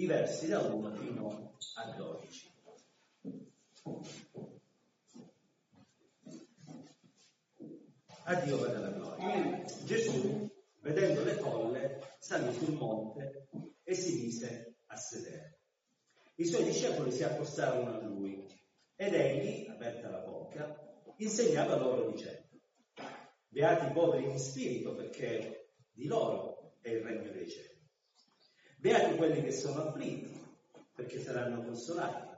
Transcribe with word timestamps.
i 0.00 0.06
versi 0.06 0.48
da 0.48 0.60
1 0.60 0.94
fino 0.94 1.52
a 1.74 1.90
12. 1.94 2.50
Addio 8.24 8.58
vada 8.58 8.78
la 8.78 8.88
gloria. 8.88 9.62
Gesù, 9.84 10.50
vedendo 10.80 11.22
le 11.22 11.34
folle, 11.34 12.14
salì 12.18 12.50
sul 12.54 12.72
monte 12.76 13.48
e 13.82 13.94
si 13.94 14.22
mise 14.22 14.76
a 14.86 14.96
sedere. 14.96 15.58
I 16.36 16.46
suoi 16.46 16.64
discepoli 16.64 17.12
si 17.12 17.22
accostarono 17.22 17.92
a 17.92 18.00
lui 18.00 18.46
ed 18.94 19.12
egli, 19.12 19.68
aperta 19.68 20.08
la 20.08 20.20
bocca, 20.20 21.02
insegnava 21.16 21.76
loro 21.76 22.10
dicendo, 22.10 22.48
beati 23.48 23.86
i 23.86 23.92
poveri 23.92 24.30
in 24.30 24.38
spirito 24.38 24.94
perché 24.94 25.74
di 25.92 26.06
loro 26.06 26.78
è 26.80 26.88
il 26.88 27.02
regno 27.02 27.30
dei 27.32 27.50
cieli. 27.50 27.69
Beati 28.80 29.14
quelli 29.16 29.42
che 29.42 29.52
sono 29.52 29.88
afflitti 29.88 30.40
perché 30.94 31.20
saranno 31.20 31.62
consolati. 31.62 32.28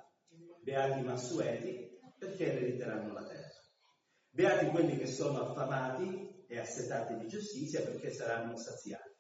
Beati 0.61 0.99
i 0.99 1.05
mansueti 1.05 2.01
perché 2.19 2.51
erediteranno 2.53 3.13
la 3.13 3.23
terra. 3.23 3.61
Beati 4.29 4.67
quelli 4.67 4.99
che 4.99 5.07
sono 5.07 5.41
affamati 5.41 6.45
e 6.49 6.59
assetati 6.59 7.17
di 7.17 7.29
giustizia 7.29 7.83
perché 7.83 8.11
saranno 8.11 8.57
saziati. 8.57 9.11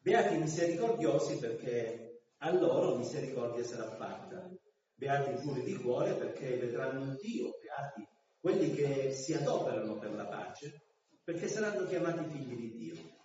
Beati 0.00 0.38
misericordiosi 0.38 1.36
perché 1.36 2.22
a 2.38 2.50
loro 2.54 2.96
misericordia 2.96 3.62
sarà 3.62 3.94
fatta. 3.96 4.48
Beati 4.94 5.32
i 5.32 5.42
puri 5.42 5.62
di 5.62 5.74
cuore 5.74 6.14
perché 6.14 6.56
vedranno 6.56 7.14
Dio. 7.20 7.58
Beati 7.60 8.08
quelli 8.40 8.72
che 8.72 9.12
si 9.12 9.34
adoperano 9.34 9.98
per 9.98 10.14
la 10.14 10.26
pace 10.26 10.80
perché 11.22 11.46
saranno 11.46 11.84
chiamati 11.84 12.24
figli 12.30 12.56
di 12.56 12.70
Dio. 12.70 13.17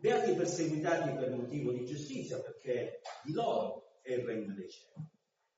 Beati 0.00 0.30
i 0.30 0.34
perseguitati 0.34 1.14
per 1.14 1.30
motivo 1.30 1.72
di 1.72 1.84
giustizia 1.84 2.40
perché 2.40 3.00
di 3.22 3.32
loro 3.32 3.98
è 4.00 4.14
il 4.14 4.24
regno 4.24 4.54
dei 4.54 4.70
cieli. 4.70 5.06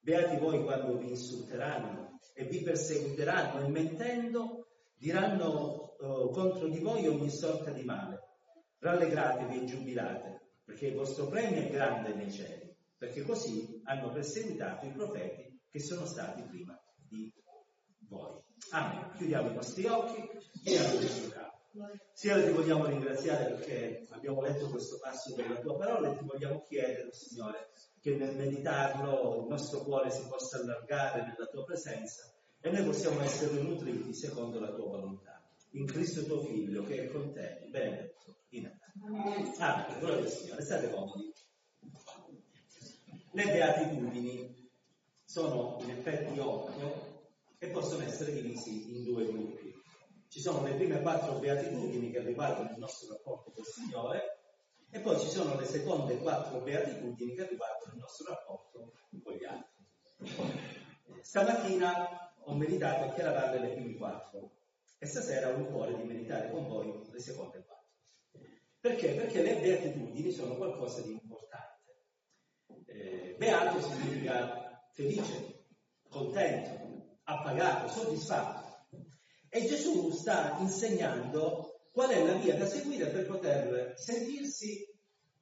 Beati 0.01 0.37
voi 0.37 0.65
quando 0.65 0.97
vi 0.99 1.11
insulteranno 1.11 2.19
e 2.35 2.45
vi 2.47 2.61
perseguiteranno 2.61 3.65
e 3.65 3.69
mentendo 3.69 4.67
diranno 4.97 5.95
uh, 5.97 6.31
contro 6.31 6.67
di 6.67 6.81
voi 6.81 7.07
ogni 7.07 7.31
sorta 7.31 7.71
di 7.71 7.85
male. 7.85 8.19
Rallegratevi 8.79 9.61
e 9.61 9.65
giubilate, 9.65 10.41
perché 10.65 10.89
il 10.89 10.97
vostro 10.97 11.29
premio 11.29 11.61
è 11.61 11.71
grande 11.71 12.13
nei 12.13 12.33
cieli, 12.33 12.77
perché 12.99 13.23
così 13.23 13.81
hanno 13.85 14.11
perseguitato 14.11 14.87
i 14.87 14.91
profeti 14.91 15.61
che 15.71 15.79
sono 15.79 16.05
stati 16.05 16.43
prima 16.43 16.77
di 16.97 17.33
voi. 18.09 18.43
Amen. 18.71 19.13
Chiudiamo 19.17 19.51
i 19.51 19.55
nostri 19.55 19.87
occhi 19.87 20.21
e 20.65 20.79
a 20.79 20.91
questo 20.97 21.29
capo. 21.29 21.52
Signore, 22.13 22.45
ti 22.45 22.53
vogliamo 22.53 22.85
ringraziare 22.85 23.55
perché 23.55 24.07
abbiamo 24.11 24.43
letto 24.43 24.69
questo 24.69 24.99
passo 24.99 25.35
della 25.35 25.59
tua 25.59 25.79
parola 25.79 26.13
e 26.13 26.19
ti 26.19 26.25
vogliamo 26.25 26.61
chiedere, 26.61 27.11
Signore, 27.13 27.71
che 27.99 28.15
nel 28.15 28.37
meditarlo 28.37 29.41
il 29.41 29.47
nostro 29.49 29.81
cuore 29.81 30.11
si 30.11 30.27
possa 30.29 30.59
allargare 30.59 31.23
nella 31.23 31.47
tua 31.47 31.65
presenza 31.65 32.31
e 32.61 32.71
noi 32.71 32.85
possiamo 32.85 33.23
essere 33.23 33.63
nutriti 33.63 34.13
secondo 34.13 34.61
la 34.61 34.71
tua 34.75 34.85
volontà. 34.85 35.43
In 35.71 35.87
Cristo 35.87 36.25
tuo 36.27 36.43
Figlio 36.43 36.85
che 36.85 37.05
è 37.05 37.11
con 37.11 37.33
te, 37.33 37.67
benedetto 37.71 38.43
in 38.51 38.65
Natale. 38.65 39.57
Ah, 39.59 39.97
gloria 39.99 40.19
al 40.19 40.29
Signore, 40.29 40.61
state 40.61 40.91
comodi. 40.91 41.33
Le 43.31 43.45
beatitudini 43.45 44.71
sono 45.25 45.79
in 45.81 45.91
effetti 45.91 46.39
otto 46.39 47.31
e 47.57 47.69
possono 47.69 48.03
essere 48.03 48.35
divisi 48.35 48.95
in 48.95 49.05
due 49.05 49.25
gruppi. 49.25 49.82
Ci 50.33 50.41
sono 50.41 50.63
le 50.67 50.73
prime 50.73 51.03
quattro 51.03 51.39
beatitudini 51.41 52.11
che 52.11 52.21
riguardano 52.21 52.71
il 52.71 52.79
nostro 52.79 53.13
rapporto 53.13 53.51
col 53.51 53.67
Signore 53.67 54.39
e 54.89 54.99
poi 55.01 55.21
ci 55.21 55.29
sono 55.29 55.61
le 55.61 55.67
seconde 55.67 56.17
quattro 56.17 56.63
beatitudini 56.63 57.35
che 57.35 57.49
riguardano 57.49 57.93
il 57.93 57.99
nostro 57.99 58.31
rapporto 58.31 58.95
con 59.23 59.35
gli 59.35 59.45
altri. 59.45 61.21
Stamattina 61.21 62.35
ho 62.45 62.55
meditato 62.55 63.05
a 63.05 63.13
chiarare 63.13 63.59
le 63.59 63.75
prime 63.75 63.95
quattro 63.97 64.53
e 64.97 65.05
stasera 65.05 65.51
ho 65.51 65.59
il 65.59 65.67
cuore 65.67 65.97
di 65.97 66.05
meditare 66.05 66.51
con 66.51 66.67
voi 66.67 67.11
le 67.13 67.21
seconde 67.21 67.63
quattro. 67.67 67.91
Perché? 68.81 69.09
Perché 69.13 69.43
le 69.43 69.61
beatitudini 69.61 70.31
sono 70.31 70.57
qualcosa 70.57 71.03
di 71.03 71.13
importante. 71.13 72.07
Eh, 72.87 73.35
beato 73.37 73.83
significa 73.83 74.83
felice, 74.93 75.67
contento, 76.09 77.19
appagato, 77.25 77.89
soddisfatto. 77.89 78.62
E 79.55 79.67
Gesù 79.67 80.11
sta 80.13 80.57
insegnando 80.61 81.89
qual 81.93 82.09
è 82.09 82.25
la 82.25 82.33
via 82.39 82.55
da 82.55 82.65
seguire 82.65 83.09
per 83.09 83.27
poter 83.27 83.93
sentirsi 83.99 84.89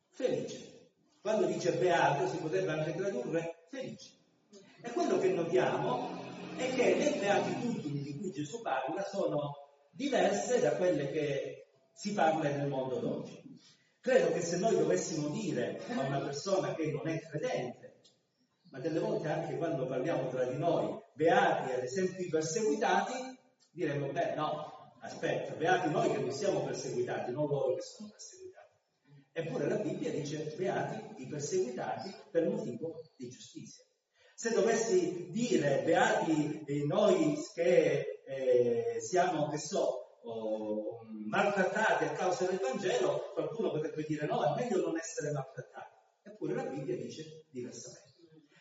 felice. 0.08 0.88
Quando 1.20 1.46
dice 1.46 1.74
beato 1.74 2.28
si 2.28 2.38
potrebbe 2.38 2.72
anche 2.72 2.96
tradurre 2.96 3.66
felice. 3.70 4.10
E 4.82 4.90
quello 4.90 5.16
che 5.20 5.28
notiamo 5.28 6.10
è 6.56 6.74
che 6.74 6.96
le 6.96 7.18
beatitudini 7.20 8.02
di 8.02 8.18
cui 8.18 8.32
Gesù 8.32 8.60
parla 8.62 9.04
sono 9.04 9.52
diverse 9.92 10.60
da 10.60 10.74
quelle 10.74 11.08
che 11.12 11.68
si 11.92 12.12
parla 12.12 12.48
nel 12.48 12.66
mondo 12.66 12.98
d'oggi. 12.98 13.60
Credo 14.00 14.32
che 14.32 14.40
se 14.40 14.58
noi 14.58 14.76
dovessimo 14.76 15.28
dire 15.28 15.80
a 15.88 16.00
una 16.00 16.18
persona 16.18 16.74
che 16.74 16.90
non 16.90 17.06
è 17.06 17.20
credente, 17.20 18.00
ma 18.70 18.80
delle 18.80 18.98
volte 18.98 19.28
anche 19.28 19.56
quando 19.56 19.86
parliamo 19.86 20.28
tra 20.30 20.46
di 20.46 20.58
noi, 20.58 20.98
beati 21.12 21.70
ad 21.70 21.84
esempio 21.84 22.24
i 22.24 22.28
perseguitati, 22.28 23.38
diremmo, 23.70 24.10
beh 24.12 24.34
no, 24.34 24.94
aspetta, 25.00 25.54
beati 25.54 25.90
noi 25.90 26.10
che 26.10 26.18
non 26.18 26.32
siamo 26.32 26.64
perseguitati, 26.64 27.32
non 27.32 27.48
loro 27.48 27.74
che 27.74 27.82
sono 27.82 28.10
perseguitati. 28.10 28.68
Eppure 29.32 29.68
la 29.68 29.76
Bibbia 29.76 30.10
dice 30.10 30.54
beati 30.56 31.22
i 31.22 31.26
perseguitati 31.26 32.14
per 32.30 32.48
motivo 32.48 33.00
di 33.16 33.28
giustizia. 33.28 33.84
Se 34.34 34.52
dovessi 34.52 35.28
dire 35.30 35.82
beati 35.84 36.64
noi 36.86 37.38
che 37.54 38.22
eh, 38.24 38.96
siamo, 39.00 39.48
che 39.50 39.58
so, 39.58 40.16
maltrattati 41.26 42.04
a 42.04 42.12
causa 42.12 42.46
del 42.46 42.58
Vangelo, 42.58 43.30
qualcuno 43.32 43.70
potrebbe 43.70 44.04
dire 44.06 44.26
no, 44.26 44.42
è 44.44 44.60
meglio 44.60 44.80
non 44.84 44.98
essere 44.98 45.30
maltrattati. 45.30 45.98
Eppure 46.22 46.54
la 46.54 46.64
Bibbia 46.64 46.96
dice 46.96 47.44
diversamente. 47.50 48.08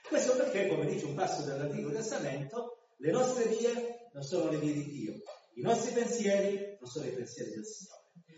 Questo 0.07 0.35
perché, 0.35 0.67
come 0.67 0.85
dice 0.85 1.05
un 1.05 1.15
passo 1.15 1.43
dell'Antico 1.43 1.91
Testamento, 1.91 2.93
le 2.97 3.11
nostre 3.11 3.45
vie 3.45 3.98
non 4.13 4.23
sono 4.23 4.49
le 4.49 4.57
vie 4.57 4.73
di 4.73 4.89
Dio, 4.89 5.13
i 5.55 5.61
nostri 5.61 5.93
pensieri 5.93 6.77
non 6.79 6.89
sono 6.89 7.05
i 7.05 7.13
pensieri 7.13 7.51
del 7.51 7.65
Signore. 7.65 7.97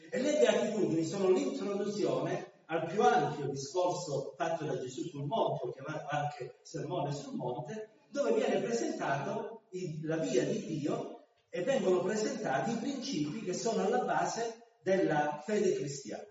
E 0.09 0.20
le 0.20 0.40
beatitudini 0.40 1.06
sono 1.06 1.30
l'introduzione 1.30 2.52
al 2.66 2.86
più 2.88 3.02
ampio 3.02 3.48
discorso 3.48 4.34
fatto 4.38 4.66
da 4.66 4.80
Gesù 4.80 5.04
sul 5.08 5.26
monte, 5.26 5.68
o 5.68 5.72
chiamato 5.72 6.06
anche 6.10 6.60
sermone 6.64 7.14
sul 7.14 7.36
monte, 7.36 7.90
dove 8.10 8.34
viene 8.34 8.62
presentato 8.62 9.64
la 10.04 10.18
via 10.18 10.44
di 10.44 10.66
Dio 10.66 11.26
e 11.50 11.62
vengono 11.64 12.02
presentati 12.02 12.72
i 12.72 12.78
principi 12.78 13.44
che 13.44 13.54
sono 13.54 13.84
alla 13.84 14.04
base 14.04 14.78
della 14.81 15.42
fede 15.46 15.74
cristiana. 15.74 16.26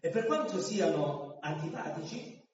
E 0.00 0.10
per 0.10 0.26
quanto 0.26 0.60
siano 0.60 1.38
antipatici, 1.40 2.46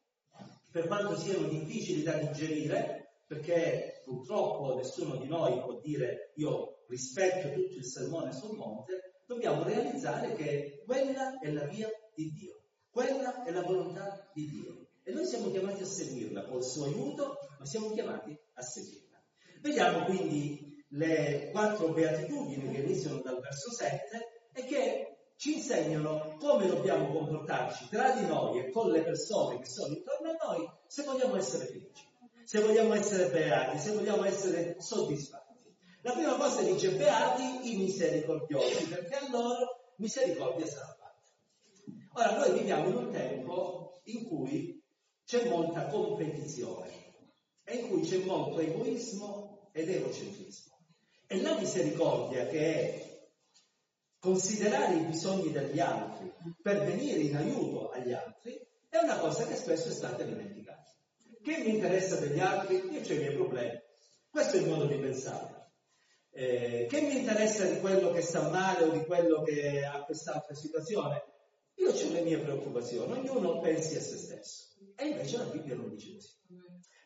per 0.70 0.86
quanto 0.86 1.18
siano 1.18 1.48
difficili 1.48 2.02
da 2.02 2.12
digerire, 2.12 3.22
perché 3.26 3.99
purtroppo 4.10 4.74
nessuno 4.74 5.16
di 5.16 5.28
noi 5.28 5.60
può 5.60 5.78
dire 5.80 6.32
io 6.34 6.82
rispetto 6.88 7.52
tutto 7.52 7.76
il 7.76 7.84
sermone 7.84 8.32
sul 8.32 8.56
monte, 8.56 9.22
dobbiamo 9.24 9.62
realizzare 9.62 10.34
che 10.34 10.82
quella 10.84 11.38
è 11.38 11.50
la 11.52 11.64
via 11.66 11.88
di 12.12 12.32
Dio. 12.32 12.62
Quella 12.90 13.44
è 13.44 13.52
la 13.52 13.62
volontà 13.62 14.28
di 14.34 14.48
Dio 14.48 14.88
e 15.04 15.12
noi 15.12 15.24
siamo 15.24 15.50
chiamati 15.50 15.82
a 15.82 15.86
seguirla, 15.86 16.46
col 16.46 16.64
suo 16.64 16.86
aiuto, 16.86 17.38
ma 17.56 17.64
siamo 17.64 17.90
chiamati 17.90 18.36
a 18.54 18.62
seguirla. 18.62 19.22
Vediamo 19.60 20.04
quindi 20.04 20.84
le 20.88 21.50
quattro 21.52 21.92
beatitudini 21.92 22.72
che 22.72 22.80
iniziano 22.80 23.20
dal 23.20 23.38
verso 23.38 23.70
7 23.72 24.48
e 24.52 24.64
che 24.64 25.10
ci 25.36 25.54
insegnano 25.54 26.36
come 26.38 26.66
dobbiamo 26.66 27.12
comportarci 27.12 27.88
tra 27.88 28.12
di 28.12 28.26
noi 28.26 28.58
e 28.58 28.70
con 28.70 28.90
le 28.90 29.02
persone 29.02 29.60
che 29.60 29.66
sono 29.66 29.94
intorno 29.94 30.30
a 30.30 30.46
noi 30.46 30.68
se 30.88 31.04
vogliamo 31.04 31.36
essere 31.36 31.66
felici, 31.66 32.09
se 32.50 32.60
vogliamo 32.62 32.94
essere 32.94 33.30
beati, 33.30 33.78
se 33.78 33.92
vogliamo 33.92 34.24
essere 34.24 34.74
soddisfatti. 34.80 35.72
La 36.02 36.10
prima 36.10 36.34
cosa 36.34 36.62
dice 36.62 36.90
beati 36.90 37.72
i 37.72 37.76
misericordiosi, 37.76 38.88
perché 38.88 39.14
a 39.14 39.30
loro 39.30 39.92
misericordia 39.98 40.66
sarà 40.66 40.96
Ora, 42.14 42.38
noi 42.38 42.58
viviamo 42.58 42.88
in 42.88 42.96
un 42.96 43.10
tempo 43.12 44.00
in 44.06 44.26
cui 44.26 44.82
c'è 45.24 45.48
molta 45.48 45.86
competizione 45.86 46.90
e 47.62 47.76
in 47.76 47.88
cui 47.88 48.00
c'è 48.00 48.18
molto 48.24 48.58
egoismo 48.58 49.70
ed 49.70 49.88
egocentrismo. 49.88 50.74
E 51.28 51.40
la 51.40 51.56
misericordia 51.56 52.48
che 52.48 52.74
è 52.74 53.28
considerare 54.18 54.96
i 54.96 55.04
bisogni 55.04 55.52
degli 55.52 55.78
altri 55.78 56.32
per 56.60 56.84
venire 56.84 57.20
in 57.20 57.36
aiuto 57.36 57.90
agli 57.90 58.12
altri 58.12 58.60
è 58.88 58.98
una 58.98 59.18
cosa 59.18 59.46
che 59.46 59.54
spesso 59.54 59.86
è 59.86 59.92
stata 59.92 60.24
dimenticata. 60.24 60.89
Che 61.42 61.58
mi 61.58 61.74
interessa 61.74 62.16
degli 62.16 62.38
altri? 62.38 62.76
Io 62.76 63.00
ho 63.00 63.12
i 63.12 63.18
miei 63.18 63.34
problemi. 63.34 63.80
Questo 64.28 64.56
è 64.56 64.60
il 64.60 64.68
modo 64.68 64.84
di 64.84 64.96
pensare. 64.96 65.72
Eh, 66.32 66.86
che 66.88 67.00
mi 67.00 67.18
interessa 67.18 67.64
di 67.64 67.80
quello 67.80 68.12
che 68.12 68.20
sta 68.20 68.48
male 68.48 68.84
o 68.84 68.90
di 68.90 69.04
quello 69.04 69.42
che 69.42 69.84
ha 69.84 70.04
quest'altra 70.04 70.54
situazione? 70.54 71.24
Io 71.76 71.90
ho 71.90 72.12
le 72.12 72.22
mie 72.22 72.38
preoccupazioni, 72.38 73.12
ognuno 73.12 73.60
pensi 73.60 73.96
a 73.96 74.00
se 74.00 74.18
stesso. 74.18 74.64
E 74.94 75.06
invece 75.06 75.38
la 75.38 75.44
Bibbia 75.44 75.74
non 75.74 75.88
dice 75.88 76.12
così. 76.12 76.28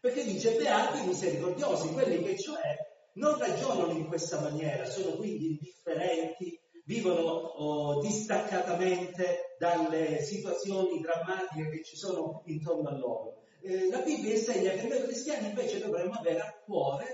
Perché 0.01 0.25
dice 0.25 0.57
beati 0.57 1.07
misericordiosi, 1.07 1.93
quelli 1.93 2.23
che 2.23 2.37
cioè 2.37 2.77
non 3.15 3.39
ragionano 3.39 3.93
in 3.93 4.07
questa 4.07 4.41
maniera, 4.41 4.85
sono 4.85 5.13
quindi 5.13 5.53
indifferenti, 5.53 6.61
vivono 6.85 7.23
oh, 7.23 8.01
distaccatamente 8.01 9.55
dalle 9.59 10.21
situazioni 10.23 11.01
drammatiche 11.01 11.71
che 11.71 11.85
ci 11.85 11.97
sono 11.97 12.43
intorno 12.47 12.89
a 12.89 12.99
loro. 12.99 13.44
Eh, 13.67 13.89
la 13.89 14.03
Bibbia 14.03 14.35
insegna 14.35 14.73
che 14.73 14.87
noi 14.87 15.05
cristiani 15.05 15.49
invece 15.49 15.79
dovremmo 15.79 16.13
avere 16.13 16.39
a 16.39 16.53
cuore 16.67 17.07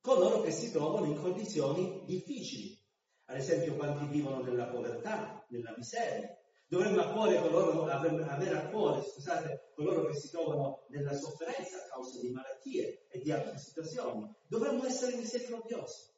coloro 0.00 0.40
che 0.40 0.50
si 0.50 0.72
trovano 0.72 1.06
in 1.06 1.14
condizioni 1.14 2.02
difficili, 2.04 2.76
ad 3.26 3.36
esempio 3.36 3.76
quanti 3.76 4.06
vivono 4.06 4.42
nella 4.42 4.66
povertà, 4.66 5.46
nella 5.50 5.72
miseria. 5.76 6.36
Dovremmo 6.66 7.00
a 7.00 7.12
coloro, 7.12 7.84
avere 7.84 8.56
a 8.56 8.68
cuore 8.70 9.02
scusate, 9.02 9.70
coloro 9.76 10.06
che 10.06 10.14
si 10.14 10.30
trovano 10.30 10.84
nella 10.88 11.14
sofferenza 11.14 11.76
a 11.76 11.88
causa 11.90 12.18
di 12.18 12.30
malattie 12.30 13.06
e 13.08 13.20
di 13.20 13.30
altre 13.30 13.56
situazioni. 13.56 14.28
Dovremmo 14.48 14.84
essere 14.84 15.14
misericordiosi. 15.16 16.16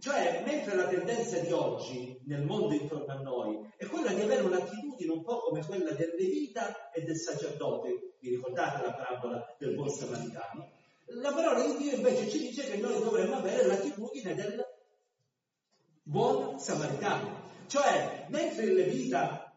Cioè, 0.00 0.42
mentre 0.44 0.74
la 0.74 0.88
tendenza 0.88 1.38
di 1.38 1.52
oggi 1.52 2.20
nel 2.26 2.44
mondo 2.44 2.74
intorno 2.74 3.12
a 3.12 3.20
noi 3.20 3.72
è 3.76 3.86
quella 3.86 4.12
di 4.12 4.20
avere 4.20 4.42
un'attitudine 4.42 5.12
un 5.12 5.22
po' 5.22 5.38
come 5.38 5.64
quella 5.64 5.92
del 5.92 6.14
levita 6.18 6.90
e 6.90 7.02
del 7.02 7.16
sacerdote, 7.16 8.15
vi 8.26 8.34
ricordate 8.34 8.84
la 8.84 8.92
parabola 8.92 9.56
del 9.58 9.74
buon 9.74 9.88
samaritano? 9.88 10.70
La 11.06 11.32
parola 11.32 11.64
di 11.64 11.76
Dio 11.76 11.94
invece 11.94 12.28
ci 12.28 12.38
dice 12.38 12.64
che 12.64 12.76
noi 12.78 12.98
dovremmo 13.00 13.36
avere 13.36 13.64
l'attitudine 13.64 14.34
del 14.34 14.66
buon 16.02 16.58
samaritano. 16.58 17.44
Cioè, 17.68 18.26
mentre 18.28 18.64
il 18.64 18.74
levita 18.74 19.54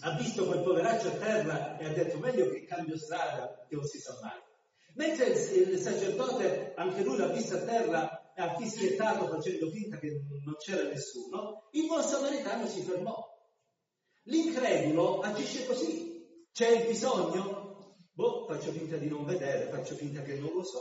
ha 0.00 0.16
visto 0.16 0.46
quel 0.46 0.62
poveraccio 0.62 1.08
a 1.08 1.12
terra 1.12 1.78
e 1.78 1.86
ha 1.86 1.92
detto 1.92 2.18
meglio 2.18 2.48
che 2.50 2.64
cambio 2.64 2.98
strada 2.98 3.64
che 3.68 3.76
non 3.76 3.84
si 3.84 3.98
sa 3.98 4.18
mai. 4.20 4.40
Mentre 4.94 5.26
il, 5.26 5.78
sacerdote, 5.78 6.74
anche 6.76 7.02
lui 7.02 7.16
l'ha 7.16 7.28
visto 7.28 7.54
a 7.54 7.60
terra 7.60 8.32
e 8.34 8.42
ha 8.42 8.56
fischiettato 8.56 9.28
facendo 9.28 9.70
finta 9.70 9.98
che 9.98 10.20
non 10.44 10.56
c'era 10.58 10.88
nessuno, 10.88 11.68
il 11.70 11.86
buon 11.86 12.02
samaritano 12.02 12.66
si 12.66 12.82
fermò. 12.82 13.30
L'incredulo 14.24 15.20
agisce 15.20 15.66
così. 15.66 16.46
C'è 16.52 16.68
il 16.68 16.86
bisogno? 16.86 17.61
Boh, 18.12 18.46
faccio 18.46 18.72
finta 18.72 18.96
di 18.96 19.08
non 19.08 19.24
vedere, 19.24 19.68
faccio 19.70 19.94
finta 19.94 20.22
che 20.22 20.34
non 20.34 20.52
lo 20.52 20.62
so. 20.62 20.80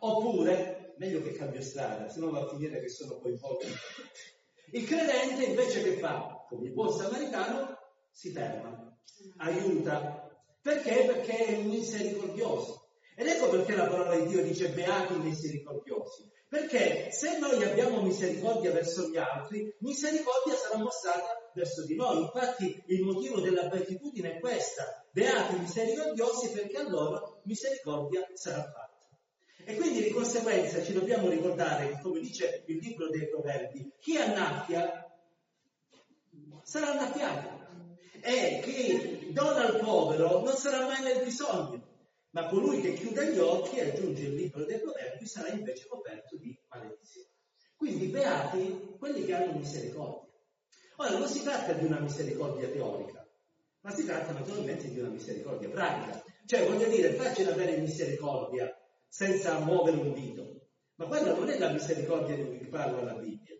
Oppure, 0.00 0.94
meglio 0.98 1.22
che 1.22 1.32
cambio 1.32 1.62
strada, 1.62 2.08
se 2.08 2.20
no 2.20 2.30
va 2.30 2.40
a 2.40 2.48
finire 2.48 2.80
che 2.80 2.88
sono 2.88 3.18
coinvolto. 3.18 3.66
Il 4.72 4.84
credente 4.84 5.44
invece 5.44 5.82
che 5.82 5.96
fa? 5.98 6.44
Come 6.48 6.66
il 6.66 6.72
buon 6.72 6.92
samaritano, 6.92 7.78
si 8.10 8.30
ferma, 8.30 8.98
aiuta. 9.38 10.28
Perché? 10.60 11.04
Perché 11.04 11.46
è 11.46 11.56
misericordioso. 11.62 12.88
Ed 13.14 13.28
ecco 13.28 13.48
perché 13.48 13.74
la 13.74 13.86
parola 13.86 14.16
di 14.16 14.26
Dio 14.26 14.42
dice 14.42 14.70
beati 14.70 15.14
i 15.14 15.20
misericordiosi. 15.20 16.30
Perché 16.48 17.10
se 17.10 17.38
noi 17.38 17.62
abbiamo 17.62 18.02
misericordia 18.02 18.72
verso 18.72 19.08
gli 19.08 19.16
altri, 19.16 19.74
misericordia 19.80 20.54
sarà 20.54 20.78
mostrata 20.78 21.35
verso 21.56 21.84
di 21.84 21.96
noi. 21.96 22.20
Infatti 22.22 22.82
il 22.86 23.02
motivo 23.02 23.40
della 23.40 23.66
beatitudine 23.66 24.36
è 24.36 24.40
questa. 24.40 25.04
Beati 25.10 25.58
misericordiosi 25.58 26.50
perché 26.50 26.76
a 26.76 26.88
loro 26.88 27.40
misericordia 27.44 28.28
sarà 28.34 28.62
fatta. 28.62 28.94
E 29.64 29.74
quindi 29.74 30.02
di 30.02 30.10
conseguenza 30.10 30.82
ci 30.84 30.92
dobbiamo 30.92 31.28
ricordare 31.28 31.98
come 32.02 32.20
dice 32.20 32.62
il 32.66 32.76
libro 32.76 33.08
dei 33.08 33.28
proverbi, 33.28 33.90
chi 33.98 34.16
annaffia 34.16 35.04
sarà 36.62 36.90
annaffiato. 36.90 37.64
E 38.20 38.60
chi 38.62 39.32
dona 39.32 39.66
al 39.66 39.80
povero 39.80 40.42
non 40.42 40.54
sarà 40.54 40.86
mai 40.86 41.02
nel 41.02 41.24
bisogno 41.24 41.94
ma 42.30 42.48
colui 42.48 42.82
che 42.82 42.92
chiude 42.92 43.32
gli 43.32 43.38
occhi 43.38 43.76
e 43.76 43.90
aggiunge 43.90 44.24
il 44.24 44.34
libro 44.34 44.66
dei 44.66 44.78
proverbi 44.78 45.26
sarà 45.26 45.48
invece 45.48 45.86
coperto 45.88 46.36
di 46.36 46.54
maledizione. 46.68 47.30
Quindi 47.74 48.08
beati 48.08 48.94
quelli 48.98 49.24
che 49.24 49.32
hanno 49.32 49.52
misericordia. 49.52 50.25
Ora 50.98 51.10
non 51.10 51.28
si 51.28 51.42
tratta 51.42 51.72
di 51.74 51.84
una 51.84 52.00
misericordia 52.00 52.68
teorica, 52.68 53.26
ma 53.80 53.90
si 53.90 54.04
tratta 54.06 54.32
naturalmente 54.32 54.90
di 54.90 54.98
una 54.98 55.10
misericordia 55.10 55.68
pratica. 55.68 56.24
Cioè, 56.46 56.66
voglio 56.66 56.88
dire, 56.88 57.10
è 57.10 57.14
facile 57.14 57.52
avere 57.52 57.76
misericordia 57.76 58.74
senza 59.06 59.58
muovere 59.58 59.98
un 59.98 60.14
dito, 60.14 60.68
ma 60.94 61.06
quella 61.06 61.34
non 61.34 61.50
è 61.50 61.58
la 61.58 61.70
misericordia 61.70 62.36
di 62.36 62.44
cui 62.44 62.66
parla 62.68 63.02
la 63.02 63.14
Bibbia. 63.14 63.54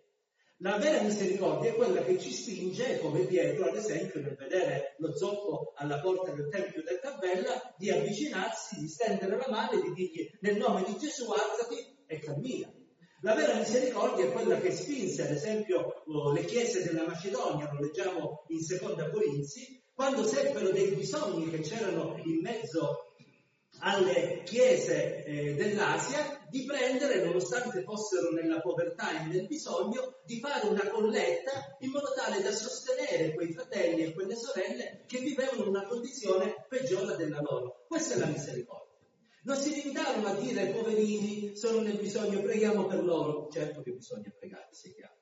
La 0.60 0.78
vera 0.78 1.02
misericordia 1.02 1.70
è 1.70 1.74
quella 1.74 2.02
che 2.02 2.18
ci 2.18 2.32
spinge, 2.32 2.98
come 3.00 3.26
Pietro, 3.26 3.66
ad 3.66 3.76
esempio, 3.76 4.20
nel 4.22 4.34
vedere 4.34 4.94
lo 4.98 5.14
zoppo 5.14 5.74
alla 5.76 6.00
porta 6.00 6.32
del 6.32 6.48
Tempio 6.48 6.82
del 6.82 6.98
Tabella, 7.00 7.74
di 7.76 7.90
avvicinarsi, 7.90 8.80
di 8.80 8.88
stendere 8.88 9.36
la 9.36 9.48
mano 9.50 9.72
e 9.72 9.82
di 9.82 9.92
dirgli 9.92 10.30
nel 10.40 10.56
nome 10.56 10.84
di 10.84 10.96
Gesù 10.96 11.30
alzati 11.30 11.98
e 12.06 12.18
cammina. 12.18 12.72
La 13.20 13.34
vera 13.34 13.54
misericordia 13.54 14.26
è 14.26 14.32
quella 14.32 14.60
che 14.60 14.70
spinse, 14.70 15.22
ad 15.22 15.30
esempio, 15.30 16.02
le 16.32 16.44
chiese 16.44 16.84
della 16.84 17.06
Macedonia, 17.06 17.72
lo 17.72 17.80
leggiamo 17.80 18.44
in 18.48 18.60
seconda 18.60 19.08
Corinzi, 19.10 19.82
quando 19.94 20.22
seppero 20.24 20.70
dei 20.70 20.90
bisogni 20.94 21.48
che 21.48 21.60
c'erano 21.60 22.20
in 22.24 22.40
mezzo 22.42 23.14
alle 23.78 24.42
chiese 24.44 25.24
eh, 25.24 25.54
dell'Asia 25.54 26.46
di 26.48 26.64
prendere, 26.64 27.24
nonostante 27.24 27.82
fossero 27.82 28.30
nella 28.30 28.60
povertà 28.60 29.22
e 29.22 29.26
nel 29.26 29.46
bisogno, 29.46 30.18
di 30.24 30.38
fare 30.38 30.66
una 30.66 30.86
colletta 30.88 31.76
in 31.80 31.90
modo 31.90 32.12
tale 32.14 32.42
da 32.42 32.52
sostenere 32.52 33.34
quei 33.34 33.52
fratelli 33.52 34.04
e 34.04 34.12
quelle 34.12 34.36
sorelle 34.36 35.04
che 35.06 35.18
vivevano 35.18 35.62
in 35.62 35.68
una 35.68 35.86
condizione 35.86 36.66
peggiore 36.68 37.16
della 37.16 37.40
loro. 37.40 37.84
Questa 37.88 38.14
è 38.14 38.18
la 38.18 38.26
misericordia. 38.26 38.85
Non 39.46 39.56
si 39.56 39.72
limitarono 39.74 40.26
a 40.26 40.34
dire 40.34 40.66
poverini, 40.70 41.54
sono 41.54 41.80
nel 41.80 41.98
bisogno, 41.98 42.42
preghiamo 42.42 42.86
per 42.86 43.04
loro. 43.04 43.48
Certo 43.48 43.80
che 43.80 43.92
bisogna 43.92 44.28
pregare, 44.36 44.66
sia 44.72 44.92
chiaro. 44.92 45.14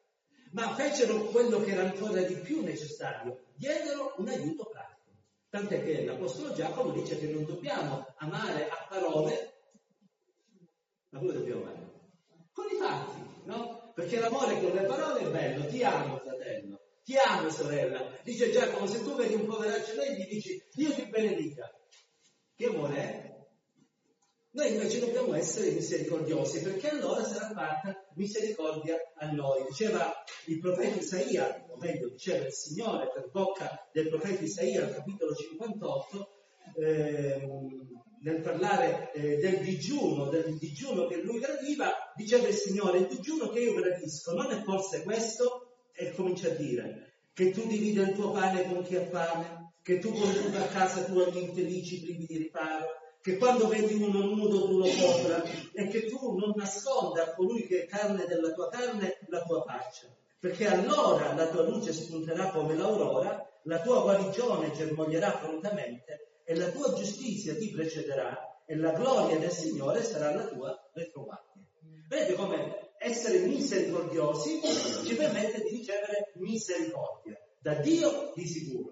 Ma 0.53 0.75
fecero 0.75 1.25
quello 1.27 1.61
che 1.61 1.73
era 1.73 1.83
ancora 1.83 2.23
di 2.23 2.35
più 2.37 2.63
necessario, 2.63 3.49
diedero 3.55 4.15
un 4.17 4.29
aiuto 4.29 4.65
pratico. 4.65 5.11
Tant'è 5.51 5.85
che 5.85 6.07
l'Apostolo 6.07 6.55
Giacomo 6.55 6.93
dice 6.93 7.19
che 7.19 7.27
non 7.27 7.45
dobbiamo 7.45 8.15
amare 8.17 8.67
a 8.71 8.87
parole, 8.89 9.53
ma 11.11 11.19
come 11.19 11.33
dobbiamo 11.35 11.61
amare? 11.61 11.93
Con 12.51 12.65
i 12.73 12.77
fatti, 12.77 13.21
no? 13.45 13.93
Perché 13.95 14.21
l'amore 14.21 14.59
con 14.59 14.73
le 14.73 14.85
parole 14.85 15.21
è 15.21 15.31
bello, 15.31 15.67
ti 15.67 15.83
amo 15.83 16.17
fratello, 16.17 16.81
ti 17.03 17.15
amo 17.15 17.51
sorella. 17.51 18.03
Dice 18.23 18.51
Giacomo, 18.51 18.87
se 18.87 19.03
tu 19.03 19.17
vedi 19.17 19.35
un 19.35 19.45
poveraccio 19.45 19.95
lei 19.97 20.17
gli 20.17 20.29
dici 20.29 20.67
Dio 20.73 20.95
ti 20.95 21.05
benedica. 21.11 21.71
Che 22.57 22.65
amore 22.65 22.97
è? 22.97 23.34
Noi 24.55 24.73
invece 24.73 25.01
dobbiamo 25.01 25.35
essere 25.35 25.73
misericordiosi 25.73 26.61
perché 26.63 26.91
allora 26.91 27.25
sarà 27.25 27.53
fatta 27.53 28.07
misericordia 28.15 28.97
a 29.17 29.33
noi. 29.33 29.65
Diceva 29.67 30.15
il 30.47 30.61
profeta 30.61 31.01
Isaia, 31.01 31.65
o 31.69 31.77
meglio 31.77 32.11
diceva 32.11 32.47
il 32.47 32.53
Signore 32.53 33.11
per 33.13 33.31
bocca 33.33 33.89
del 33.93 34.09
profeta 34.09 34.45
Isaia 34.45 34.85
al 34.85 34.95
capitolo 34.95 35.35
58, 35.35 36.29
eh, 36.77 37.49
nel 38.23 38.41
parlare 38.43 39.11
eh, 39.13 39.39
del 39.39 39.59
digiuno, 39.59 40.29
del 40.29 40.57
digiuno 40.57 41.09
che 41.09 41.21
lui 41.21 41.41
gradiva, 41.41 42.13
diceva 42.15 42.47
il 42.47 42.55
Signore, 42.55 42.99
il 42.99 43.07
digiuno 43.09 43.49
che 43.49 43.59
io 43.59 43.75
gradisco 43.75 44.35
non 44.35 44.53
è 44.53 44.63
forse 44.63 45.03
questo? 45.03 45.79
E 45.93 46.13
comincia 46.13 46.47
a 46.47 46.55
dire 46.55 47.15
che 47.33 47.51
tu 47.51 47.67
divida 47.67 48.03
il 48.03 48.15
tuo 48.15 48.31
pane 48.31 48.69
con 48.69 48.85
chi 48.85 48.95
ha 48.95 49.05
fame, 49.05 49.73
che 49.83 49.99
tu 49.99 50.13
conduca 50.13 50.63
a 50.63 50.69
casa 50.69 51.03
tua 51.03 51.29
gli 51.29 51.39
infelici 51.39 52.03
privi 52.03 52.25
di 52.25 52.37
riparo, 52.39 53.03
che 53.25 53.39
quando 53.39 53.69
vedi 53.69 53.95
uno 53.95 54.21
nudo 54.21 54.67
tu 54.67 54.77
lo 54.77 54.87
copra 54.87 55.43
e 55.73 55.89
che 55.89 56.11
tu 56.11 56.37
non 56.37 56.53
nasconda 56.55 57.23
a 57.23 57.35
colui 57.35 57.67
che 57.67 57.85
è 57.85 57.87
carne 57.87 58.27
della 58.27 58.53
tua 58.53 58.69
carne 58.69 59.17
la 59.29 59.43
tua 59.45 59.63
faccia, 59.63 60.15
perché 60.39 60.67
allora 60.67 61.33
la 61.33 61.49
tua 61.49 61.63
luce 61.63 61.95
spunterà 61.95 62.51
come 62.51 62.77
l'aurora, 62.77 63.43
la 63.63 63.81
tua 63.81 64.03
guarigione 64.03 64.73
germoglierà 64.73 65.39
prontamente 65.39 66.43
e 66.45 66.55
la 66.55 66.69
tua 66.69 66.93
giustizia 66.93 67.57
ti 67.57 67.71
precederà 67.71 68.63
e 68.67 68.77
la 68.77 68.93
gloria 68.93 69.39
del 69.39 69.51
Signore 69.51 70.03
sarà 70.03 70.35
la 70.35 70.45
tua 70.45 70.91
retroguardia. 70.93 71.63
Vedete 72.07 72.35
come 72.35 72.91
essere 72.99 73.39
misericordiosi 73.39 74.61
ci 75.07 75.15
permette 75.15 75.63
di 75.63 75.71
ricevere 75.71 76.33
misericordia 76.35 77.41
da 77.59 77.73
Dio 77.77 78.33
di 78.35 78.47
sicuro. 78.47 78.91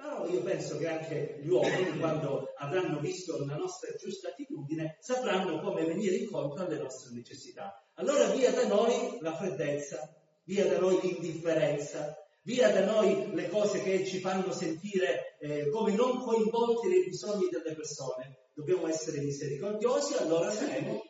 Però 0.00 0.26
io 0.26 0.42
penso 0.42 0.78
che 0.78 0.88
anche 0.88 1.40
gli 1.42 1.48
uomini, 1.48 1.98
quando 1.98 2.54
avranno 2.56 3.00
visto 3.00 3.44
la 3.44 3.54
nostra 3.54 3.94
giusta 3.96 4.28
attitudine, 4.28 4.96
sapranno 4.98 5.60
come 5.60 5.84
venire 5.84 6.16
incontro 6.16 6.64
alle 6.64 6.78
nostre 6.78 7.12
necessità. 7.12 7.86
Allora 7.96 8.30
via 8.30 8.50
da 8.50 8.66
noi 8.66 9.18
la 9.20 9.36
freddezza, 9.36 10.10
via 10.44 10.66
da 10.66 10.78
noi 10.78 10.98
l'indifferenza, 11.02 12.16
via 12.44 12.72
da 12.72 12.86
noi 12.86 13.30
le 13.34 13.50
cose 13.50 13.82
che 13.82 14.06
ci 14.06 14.20
fanno 14.20 14.52
sentire 14.52 15.36
eh, 15.38 15.68
come 15.68 15.92
non 15.92 16.18
coinvolti 16.20 16.88
nei 16.88 17.04
bisogni 17.04 17.48
delle 17.50 17.74
persone. 17.74 18.48
Dobbiamo 18.54 18.86
essere 18.86 19.20
misericordiosi, 19.20 20.14
allora 20.14 20.50
saremo 20.50 21.04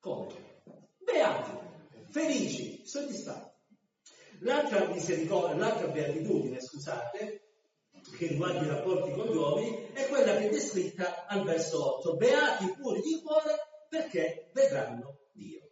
come? 0.00 0.34
Beati, 0.98 1.50
felici, 2.10 2.84
soddisfatti. 2.84 3.52
L'altra 4.40 4.86
l'altra 4.86 5.86
beatitudine, 5.86 6.60
scusate, 6.60 7.43
che 8.16 8.26
riguarda 8.26 8.60
i 8.60 8.68
rapporti 8.68 9.12
con 9.12 9.26
gli 9.26 9.36
uomini, 9.36 9.90
è 9.92 10.06
quella 10.08 10.36
che 10.36 10.48
è 10.48 10.50
descritta 10.50 11.26
al 11.26 11.44
verso 11.44 11.96
8. 11.98 12.16
Beati 12.16 12.74
puri 12.78 13.00
di 13.00 13.20
cuore 13.22 13.56
perché 13.88 14.50
vedranno 14.52 15.18
Dio. 15.32 15.70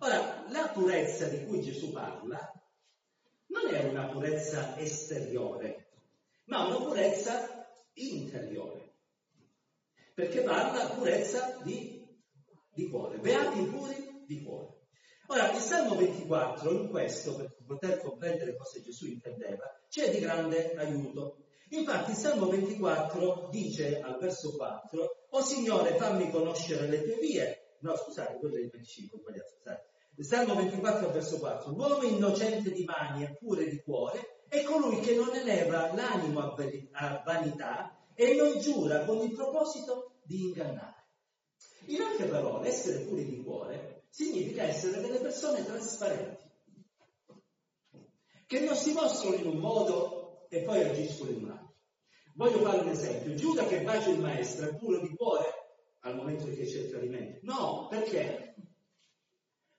Ora, 0.00 0.44
la 0.48 0.68
purezza 0.68 1.26
di 1.26 1.44
cui 1.44 1.60
Gesù 1.60 1.92
parla 1.92 2.52
non 3.46 3.74
è 3.74 3.84
una 3.84 4.06
purezza 4.06 4.76
esteriore, 4.78 5.90
ma 6.44 6.66
una 6.66 6.84
purezza 6.84 7.66
interiore, 7.94 8.94
perché 10.14 10.42
parla 10.42 10.94
purezza 10.94 11.58
di, 11.62 12.06
di 12.72 12.88
cuore. 12.88 13.18
Beati 13.18 13.62
puri 13.64 14.24
di 14.26 14.42
cuore. 14.42 14.80
Ora, 15.26 15.50
il 15.52 15.60
Salmo 15.60 15.94
24, 15.94 16.70
in 16.72 16.88
questo, 16.90 17.36
per 17.36 17.56
poter 17.64 17.98
comprendere 18.02 18.56
cosa 18.56 18.80
Gesù 18.80 19.06
intendeva, 19.06 19.64
c'è 19.88 20.10
di 20.10 20.20
grande 20.20 20.74
aiuto. 20.74 21.44
Infatti 21.72 22.10
il 22.10 22.16
Salmo 22.18 22.48
24 22.48 23.48
dice 23.50 24.00
al 24.00 24.18
verso 24.18 24.54
4, 24.56 25.26
O 25.30 25.40
Signore, 25.40 25.96
fammi 25.96 26.30
conoscere 26.30 26.86
le 26.86 27.02
tue 27.02 27.16
vie. 27.18 27.76
No, 27.80 27.96
scusate, 27.96 28.36
quello 28.38 28.56
è 28.56 28.60
il 28.60 28.68
25, 28.68 29.18
sbagliato, 29.18 29.48
scusate. 29.56 29.90
Il 30.16 30.24
Salmo 30.26 30.54
24, 30.54 31.10
verso 31.10 31.38
4. 31.38 31.72
L'uomo 31.72 32.02
innocente 32.02 32.70
di 32.72 32.84
mani 32.84 33.24
e 33.24 33.36
pure 33.38 33.68
di 33.68 33.80
cuore 33.80 34.44
è 34.48 34.62
colui 34.64 35.00
che 35.00 35.14
non 35.14 35.34
eleva 35.34 35.94
l'animo 35.94 36.40
a 36.40 37.22
vanità 37.24 37.96
e 38.14 38.34
non 38.34 38.58
giura 38.60 39.06
con 39.06 39.22
il 39.22 39.32
proposito 39.32 40.16
di 40.24 40.42
ingannare. 40.42 41.06
In 41.86 42.02
altre 42.02 42.26
parole, 42.26 42.68
essere 42.68 42.98
puri 43.06 43.24
di 43.24 43.42
cuore 43.42 44.04
significa 44.10 44.64
essere 44.64 45.00
delle 45.00 45.20
persone 45.20 45.64
trasparenti, 45.64 46.50
che 48.46 48.60
non 48.60 48.76
si 48.76 48.92
mostrano 48.92 49.36
in 49.36 49.46
un 49.46 49.56
modo 49.56 50.22
e 50.52 50.60
poi 50.64 50.82
agiscono 50.82 51.30
in 51.30 51.48
altro. 51.48 51.76
Voglio 52.34 52.58
fare 52.58 52.80
un 52.80 52.88
esempio. 52.88 53.34
Giuda 53.34 53.64
che 53.64 53.80
bacia 53.80 54.10
il 54.10 54.20
maestro 54.20 54.68
è 54.68 54.76
puro 54.76 55.00
di 55.00 55.08
cuore 55.16 55.46
al 56.00 56.14
momento 56.14 56.44
che 56.44 56.66
c'è 56.66 56.80
il 56.80 56.90
tradimento? 56.90 57.38
No, 57.42 57.86
perché? 57.88 58.54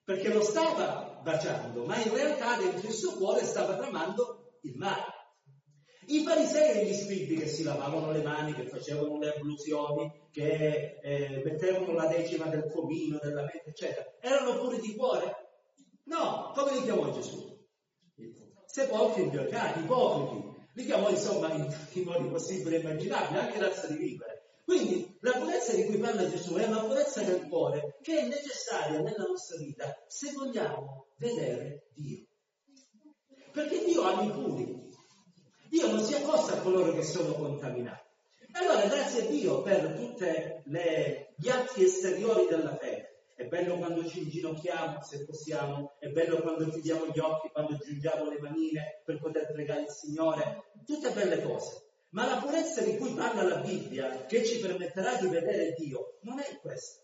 Perché 0.03 0.33
lo 0.33 0.41
stava 0.41 1.19
baciando, 1.21 1.85
ma 1.85 2.01
in 2.01 2.11
realtà 2.11 2.57
dentro 2.57 2.87
il 2.87 2.93
suo 2.93 3.13
cuore 3.13 3.43
stava 3.43 3.77
tramando 3.77 4.57
il 4.61 4.75
male. 4.75 5.11
I 6.07 6.23
farisei 6.23 6.81
e 6.81 6.85
gli 6.85 6.93
scribi 6.93 7.37
che 7.37 7.47
si 7.47 7.61
lavavano 7.63 8.11
le 8.11 8.23
mani, 8.23 8.53
che 8.53 8.65
facevano 8.65 9.19
le 9.19 9.35
ablusioni, 9.35 10.27
che 10.31 10.99
eh, 11.01 11.41
mettevano 11.45 11.93
la 11.93 12.07
decima 12.07 12.47
del 12.47 12.69
comino, 12.69 13.19
della 13.21 13.43
mente, 13.43 13.69
eccetera, 13.69 14.11
erano 14.19 14.57
puri 14.57 14.79
di 14.79 14.95
cuore? 14.95 15.35
No, 16.05 16.51
come 16.55 16.73
li 16.73 16.81
chiamò 16.81 17.11
Gesù? 17.11 17.51
Sepolcri 18.65 19.21
imbiocati, 19.21 19.79
ipocriti. 19.79 20.52
Li 20.73 20.85
chiamò 20.85 21.09
insomma 21.09 21.53
in 21.53 21.67
tutti 21.67 22.01
i 22.01 22.03
modi 22.03 22.27
possibili 22.27 22.75
e 22.75 22.79
immaginabili, 22.79 23.39
anche 23.39 23.59
razza 23.59 23.87
di 23.87 23.97
vivere. 23.97 24.43
Quindi 24.65 25.17
la 25.19 25.33
purezza 25.33 25.73
di 25.73 25.85
cui 25.85 25.97
parla 25.97 26.29
Gesù 26.29 26.55
è 26.55 26.65
una 26.65 26.83
purezza 26.83 27.21
del 27.21 27.47
cuore 27.47 27.97
che 28.01 28.19
è 28.19 28.27
necessaria 28.27 28.99
nella 29.01 29.25
nostra 29.27 29.57
vita 29.57 30.03
se 30.07 30.31
vogliamo 30.31 31.07
vedere 31.17 31.89
Dio. 31.93 32.25
Perché 33.51 33.83
Dio 33.83 34.01
ama 34.03 34.23
i 34.23 34.31
puri, 34.31 34.89
Dio 35.69 35.87
non 35.91 36.03
si 36.03 36.13
accosta 36.15 36.53
a 36.53 36.61
coloro 36.61 36.93
che 36.93 37.03
sono 37.03 37.33
contaminati. 37.33 38.01
Allora, 38.53 38.85
grazie 38.87 39.23
a 39.23 39.29
Dio 39.29 39.61
per 39.61 39.93
tutti 39.95 40.25
gli 40.65 41.49
atti 41.49 41.83
esteriori 41.83 42.47
della 42.47 42.75
fede. 42.77 43.12
È 43.43 43.47
bello 43.47 43.77
quando 43.77 44.07
ci 44.07 44.19
inginocchiamo, 44.19 45.03
se 45.03 45.25
possiamo, 45.25 45.95
è 45.99 46.07
bello 46.07 46.37
quando 46.37 46.69
chiudiamo 46.69 47.07
gli 47.07 47.19
occhi, 47.19 47.49
quando 47.49 47.75
giungiamo 47.75 48.29
le 48.29 48.39
manine 48.39 49.01
per 49.03 49.19
poter 49.19 49.51
pregare 49.51 49.81
il 49.81 49.89
Signore, 49.89 50.71
tutte 50.85 51.11
belle 51.11 51.41
cose. 51.41 51.83
Ma 52.11 52.25
la 52.25 52.37
purezza 52.37 52.81
di 52.83 52.95
cui 52.95 53.11
parla 53.11 53.43
la 53.43 53.57
Bibbia, 53.57 54.25
che 54.27 54.45
ci 54.45 54.59
permetterà 54.59 55.17
di 55.17 55.27
vedere 55.27 55.73
Dio, 55.77 56.19
non 56.21 56.39
è 56.39 56.57
questa. 56.61 57.01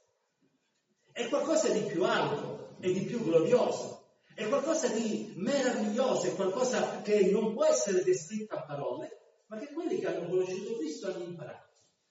È 1.11 1.27
qualcosa 1.27 1.67
di 1.73 1.81
più 1.81 2.05
alto 2.05 2.77
e 2.79 2.93
di 2.93 3.01
più 3.01 3.21
glorioso. 3.21 4.05
È 4.33 4.47
qualcosa 4.47 4.87
di 4.87 5.33
meraviglioso, 5.35 6.27
è 6.27 6.35
qualcosa 6.35 7.01
che 7.01 7.29
non 7.31 7.53
può 7.53 7.65
essere 7.65 8.01
descritto 8.01 8.55
a 8.55 8.63
parole, 8.63 9.43
ma 9.47 9.57
che 9.57 9.73
quelli 9.73 9.99
che 9.99 10.07
hanno 10.07 10.29
conosciuto 10.29 10.77
Cristo 10.77 11.07
hanno 11.07 11.25
imparato. 11.25 11.67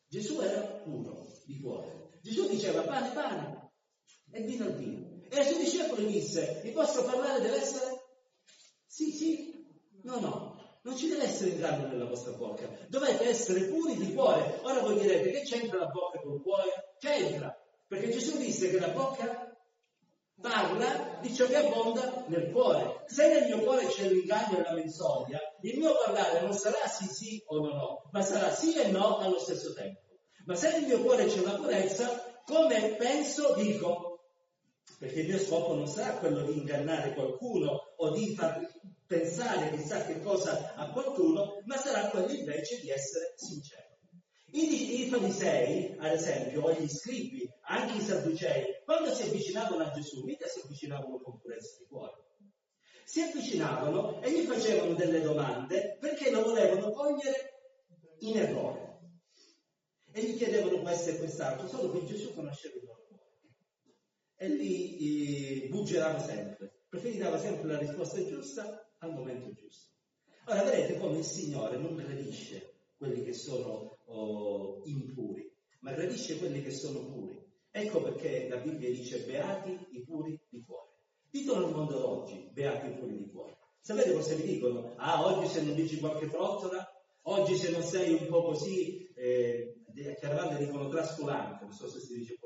Gesù 0.06 0.38
era 0.42 0.60
puro 0.60 1.26
di 1.46 1.58
cuore. 1.58 2.10
Gesù 2.20 2.46
diceva 2.46 2.82
pane, 2.82 3.12
pane 3.14 3.57
e 4.30 4.42
vino 4.42 4.64
al 4.64 4.74
vino. 4.74 5.06
E 5.28 5.38
ai 5.38 5.44
suoi 5.44 5.64
discepoli 5.64 6.06
disse, 6.06 6.60
vi 6.62 6.70
posso 6.70 7.04
parlare 7.04 7.40
dell'essere? 7.40 8.06
Sì, 8.86 9.12
sì, 9.12 9.66
no, 10.02 10.18
no, 10.20 10.80
non 10.82 10.96
ci 10.96 11.08
deve 11.08 11.24
essere 11.24 11.50
inganno 11.50 11.86
nella 11.86 12.06
vostra 12.06 12.32
bocca, 12.32 12.68
dovete 12.88 13.28
essere 13.28 13.64
puri 13.64 13.96
di 13.96 14.14
cuore. 14.14 14.58
Ora 14.62 14.80
voi 14.80 14.98
direte 14.98 15.30
che 15.30 15.42
c'entra 15.42 15.80
la 15.80 15.86
bocca 15.86 16.20
con 16.20 16.34
il 16.34 16.42
cuore? 16.42 16.96
C'entra, 16.98 17.54
perché 17.86 18.10
Gesù 18.10 18.38
disse 18.38 18.70
che 18.70 18.80
la 18.80 18.88
bocca 18.88 19.54
parla 20.40 21.18
di 21.20 21.34
ciò 21.34 21.46
che 21.46 21.56
abbonda 21.56 22.24
nel 22.28 22.50
cuore. 22.50 23.04
Se 23.06 23.28
nel 23.28 23.46
mio 23.46 23.60
cuore 23.60 23.86
c'è 23.86 24.08
l'inganno 24.08 24.58
e 24.58 24.62
la 24.62 24.72
menzogna, 24.72 25.38
il 25.62 25.78
mio 25.78 25.94
parlare 26.04 26.40
non 26.40 26.52
sarà 26.52 26.86
sì 26.86 27.06
sì 27.06 27.42
o 27.46 27.60
no 27.60 27.74
no, 27.74 28.08
ma 28.12 28.22
sarà 28.22 28.50
sì 28.54 28.74
e 28.74 28.88
no 28.90 29.18
allo 29.18 29.38
stesso 29.38 29.74
tempo. 29.74 30.00
Ma 30.46 30.54
se 30.54 30.70
nel 30.70 30.86
mio 30.86 31.02
cuore 31.02 31.26
c'è 31.26 31.40
la 31.42 31.54
purezza, 31.54 32.40
come 32.46 32.94
penso, 32.96 33.54
dico. 33.54 34.07
Perché 34.98 35.20
il 35.20 35.28
mio 35.28 35.38
scopo 35.38 35.74
non 35.74 35.86
sarà 35.86 36.18
quello 36.18 36.42
di 36.42 36.58
ingannare 36.58 37.14
qualcuno 37.14 37.94
o 37.96 38.10
di 38.10 38.34
far 38.34 38.60
pensare 39.06 39.70
chissà 39.70 40.04
che 40.04 40.20
cosa 40.20 40.74
a 40.74 40.90
qualcuno, 40.90 41.62
ma 41.64 41.76
sarà 41.76 42.08
quello 42.08 42.32
invece 42.32 42.80
di 42.80 42.90
essere 42.90 43.32
sincero. 43.36 43.86
I, 44.50 45.02
I 45.02 45.08
farisei, 45.08 45.94
ad 45.98 46.12
esempio, 46.12 46.62
o 46.64 46.72
gli 46.72 46.88
scribi, 46.88 47.48
anche 47.62 47.98
i 47.98 48.00
sadducei, 48.00 48.82
quando 48.84 49.12
si 49.14 49.22
avvicinavano 49.22 49.84
a 49.84 49.90
Gesù, 49.90 50.24
mica 50.24 50.46
si 50.46 50.60
avvicinavano 50.64 51.20
con 51.20 51.38
purezza 51.38 51.76
di 51.78 51.86
cuore. 51.86 52.24
Si 53.04 53.20
avvicinavano 53.20 54.20
e 54.20 54.32
gli 54.32 54.46
facevano 54.46 54.94
delle 54.94 55.20
domande 55.20 55.96
perché 56.00 56.30
lo 56.30 56.42
volevano 56.42 56.90
cogliere 56.90 57.60
in 58.20 58.36
errore. 58.36 58.98
E 60.12 60.22
gli 60.22 60.36
chiedevano 60.36 60.80
questo 60.80 61.10
e 61.10 61.18
quest'altro, 61.18 61.68
solo 61.68 61.92
che 61.92 62.04
Gesù 62.04 62.34
conosceva. 62.34 62.87
E 64.40 64.48
li 64.48 65.66
eh, 65.66 66.20
sempre, 66.24 66.82
preferiva 66.88 67.36
sempre 67.38 67.72
la 67.72 67.78
risposta 67.78 68.24
giusta 68.24 68.88
al 68.98 69.12
momento 69.12 69.52
giusto. 69.52 69.90
Ora 70.46 70.62
vedete 70.62 70.96
come 70.96 71.18
il 71.18 71.24
Signore 71.24 71.76
non 71.76 71.96
gradisce 71.96 72.74
quelli 72.96 73.24
che 73.24 73.32
sono 73.32 73.98
oh, 74.04 74.80
impuri, 74.84 75.52
ma 75.80 75.92
gradisce 75.92 76.38
quelli 76.38 76.62
che 76.62 76.70
sono 76.70 77.00
puri. 77.06 77.36
Ecco 77.70 78.00
perché 78.00 78.48
la 78.48 78.58
Bibbia 78.58 78.90
dice 78.90 79.24
beati 79.24 79.76
i 79.90 80.04
puri 80.04 80.38
di 80.48 80.62
cuore. 80.64 80.88
Ditelo 81.30 81.66
nel 81.66 81.74
mondo 81.74 81.98
d'oggi, 81.98 82.48
beati 82.52 82.86
i 82.86 82.94
puri 82.94 83.18
di 83.18 83.30
cuore. 83.30 83.56
Sapete 83.80 84.12
cosa 84.12 84.34
vi 84.34 84.42
dicono? 84.42 84.94
Ah, 84.98 85.26
oggi 85.26 85.48
se 85.48 85.62
non 85.62 85.74
dici 85.74 85.98
qualche 85.98 86.28
frottola, 86.28 86.88
oggi 87.22 87.56
se 87.56 87.70
non 87.70 87.82
sei 87.82 88.12
un 88.14 88.26
po' 88.28 88.42
così, 88.42 89.12
eh, 89.14 89.82
chiaramente 90.18 90.64
dicono 90.64 90.88
trasculante, 90.88 91.64
non 91.64 91.72
so 91.72 91.88
se 91.88 91.98
si 91.98 92.18
dice 92.18 92.38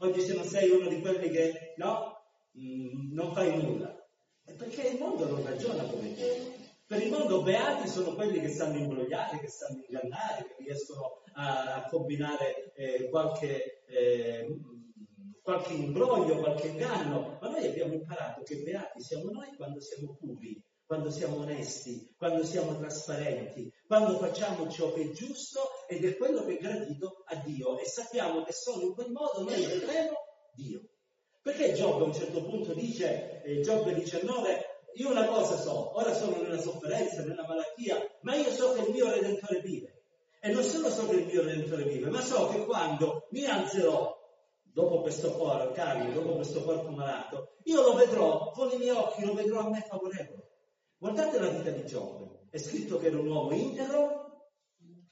oggi 0.00 0.20
se 0.20 0.34
non 0.34 0.44
sei 0.44 0.70
uno 0.70 0.88
di 0.88 1.00
quelli 1.00 1.30
che, 1.30 1.74
no, 1.76 2.22
mm, 2.58 3.12
non 3.12 3.32
fai 3.32 3.62
nulla. 3.62 3.94
È 4.44 4.52
perché 4.52 4.88
il 4.88 4.98
mondo 4.98 5.28
non 5.28 5.44
ragiona 5.44 5.84
come 5.84 6.14
te. 6.14 6.58
Per 6.86 7.00
il 7.00 7.10
mondo 7.10 7.42
beati 7.42 7.88
sono 7.88 8.14
quelli 8.14 8.40
che 8.40 8.48
sanno 8.48 8.78
imbrogliare, 8.78 9.38
che 9.38 9.48
sanno 9.48 9.82
ingannare, 9.86 10.44
che 10.48 10.64
riescono 10.64 11.22
a, 11.34 11.74
a 11.76 11.84
combinare 11.88 12.72
eh, 12.74 13.08
qualche, 13.08 13.84
eh, 13.86 14.46
qualche 15.40 15.72
imbroglio, 15.72 16.38
qualche 16.38 16.68
inganno, 16.68 17.38
ma 17.40 17.48
noi 17.48 17.66
abbiamo 17.66 17.94
imparato 17.94 18.42
che 18.42 18.62
beati 18.62 19.00
siamo 19.00 19.30
noi 19.30 19.54
quando 19.56 19.80
siamo 19.80 20.16
puri, 20.18 20.60
quando 20.84 21.10
siamo 21.10 21.36
onesti, 21.36 22.12
quando 22.16 22.44
siamo 22.44 22.76
trasparenti, 22.76 23.72
quando 23.86 24.18
facciamo 24.18 24.68
ciò 24.68 24.92
che 24.92 25.02
è 25.02 25.10
giusto 25.12 25.60
ed 25.90 26.04
è 26.04 26.16
quello 26.16 26.44
che 26.44 26.56
è 26.56 26.60
gradito 26.60 27.24
a 27.24 27.34
Dio 27.44 27.76
e 27.76 27.84
sappiamo 27.84 28.44
che 28.44 28.52
solo 28.52 28.84
in 28.84 28.94
quel 28.94 29.10
modo 29.10 29.42
noi 29.42 29.60
vedremo 29.66 30.18
Dio. 30.54 30.82
Perché 31.42 31.72
Giobbe 31.72 32.04
a 32.04 32.06
un 32.06 32.14
certo 32.14 32.44
punto 32.44 32.72
dice, 32.74 33.42
eh, 33.42 33.60
Giobbe 33.60 33.92
19, 33.94 34.64
io 34.94 35.10
una 35.10 35.26
cosa 35.26 35.56
so, 35.56 35.96
ora 35.96 36.14
sono 36.14 36.40
nella 36.40 36.60
sofferenza, 36.60 37.24
nella 37.24 37.44
malattia, 37.44 37.98
ma 38.20 38.36
io 38.36 38.52
so 38.52 38.72
che 38.74 38.82
il 38.82 38.92
mio 38.92 39.10
Redentore 39.10 39.60
vive. 39.62 40.02
E 40.40 40.52
non 40.52 40.62
solo 40.62 40.90
so 40.90 41.08
che 41.08 41.16
il 41.16 41.26
mio 41.26 41.42
Redentore 41.42 41.82
vive, 41.82 42.08
ma 42.08 42.20
so 42.20 42.46
che 42.46 42.64
quando 42.64 43.26
mi 43.30 43.44
alzerò 43.46 44.16
dopo 44.62 45.00
questo 45.00 45.32
corpo 45.32 45.72
carico, 45.72 46.20
dopo 46.20 46.34
questo 46.36 46.62
corpo 46.62 46.90
malato, 46.90 47.56
io 47.64 47.82
lo 47.82 47.94
vedrò 47.94 48.52
con 48.52 48.70
i 48.70 48.76
miei 48.76 48.90
occhi, 48.90 49.24
lo 49.24 49.34
vedrò 49.34 49.58
a 49.58 49.70
me 49.70 49.84
favorevole. 49.88 50.50
Guardate 50.98 51.40
la 51.40 51.48
vita 51.48 51.70
di 51.70 51.84
Giobbe, 51.84 52.46
è 52.48 52.58
scritto 52.58 52.98
che 52.98 53.08
era 53.08 53.18
un 53.18 53.26
uomo 53.26 53.52
integro, 53.52 54.29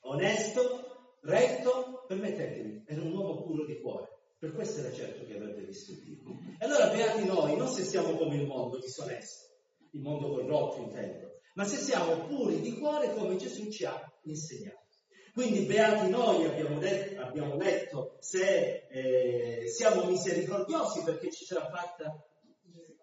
onesto, 0.00 1.18
retto, 1.22 2.04
permettetemi, 2.06 2.84
era 2.86 3.02
un 3.02 3.12
uomo 3.12 3.42
puro 3.42 3.64
di 3.64 3.80
cuore. 3.80 4.08
Per 4.38 4.52
questo 4.52 4.80
era 4.80 4.92
certo 4.92 5.24
che 5.24 5.34
avrebbe 5.34 5.62
visto 5.62 5.92
Dio. 5.94 6.22
E 6.58 6.64
allora 6.64 6.88
beati 6.88 7.24
noi, 7.24 7.56
non 7.56 7.68
se 7.68 7.82
siamo 7.82 8.16
come 8.16 8.36
il 8.36 8.46
mondo, 8.46 8.78
disonesto, 8.78 9.56
il 9.92 10.00
mondo 10.00 10.30
corrotto 10.30 10.82
intendo, 10.82 11.40
ma 11.54 11.64
se 11.64 11.76
siamo 11.76 12.26
puri 12.26 12.60
di 12.60 12.78
cuore 12.78 13.12
come 13.14 13.36
Gesù 13.36 13.68
ci 13.68 13.84
ha 13.84 14.00
insegnato. 14.22 14.86
Quindi 15.32 15.60
beati 15.60 16.08
noi, 16.08 16.44
abbiamo, 16.44 16.78
detto, 16.78 17.20
abbiamo 17.20 17.56
letto, 17.56 18.16
se 18.20 18.86
eh, 18.90 19.68
siamo 19.68 20.04
misericordiosi 20.04 21.02
perché 21.04 21.30
ci 21.30 21.44
sarà 21.44 21.68
fatta 21.68 22.16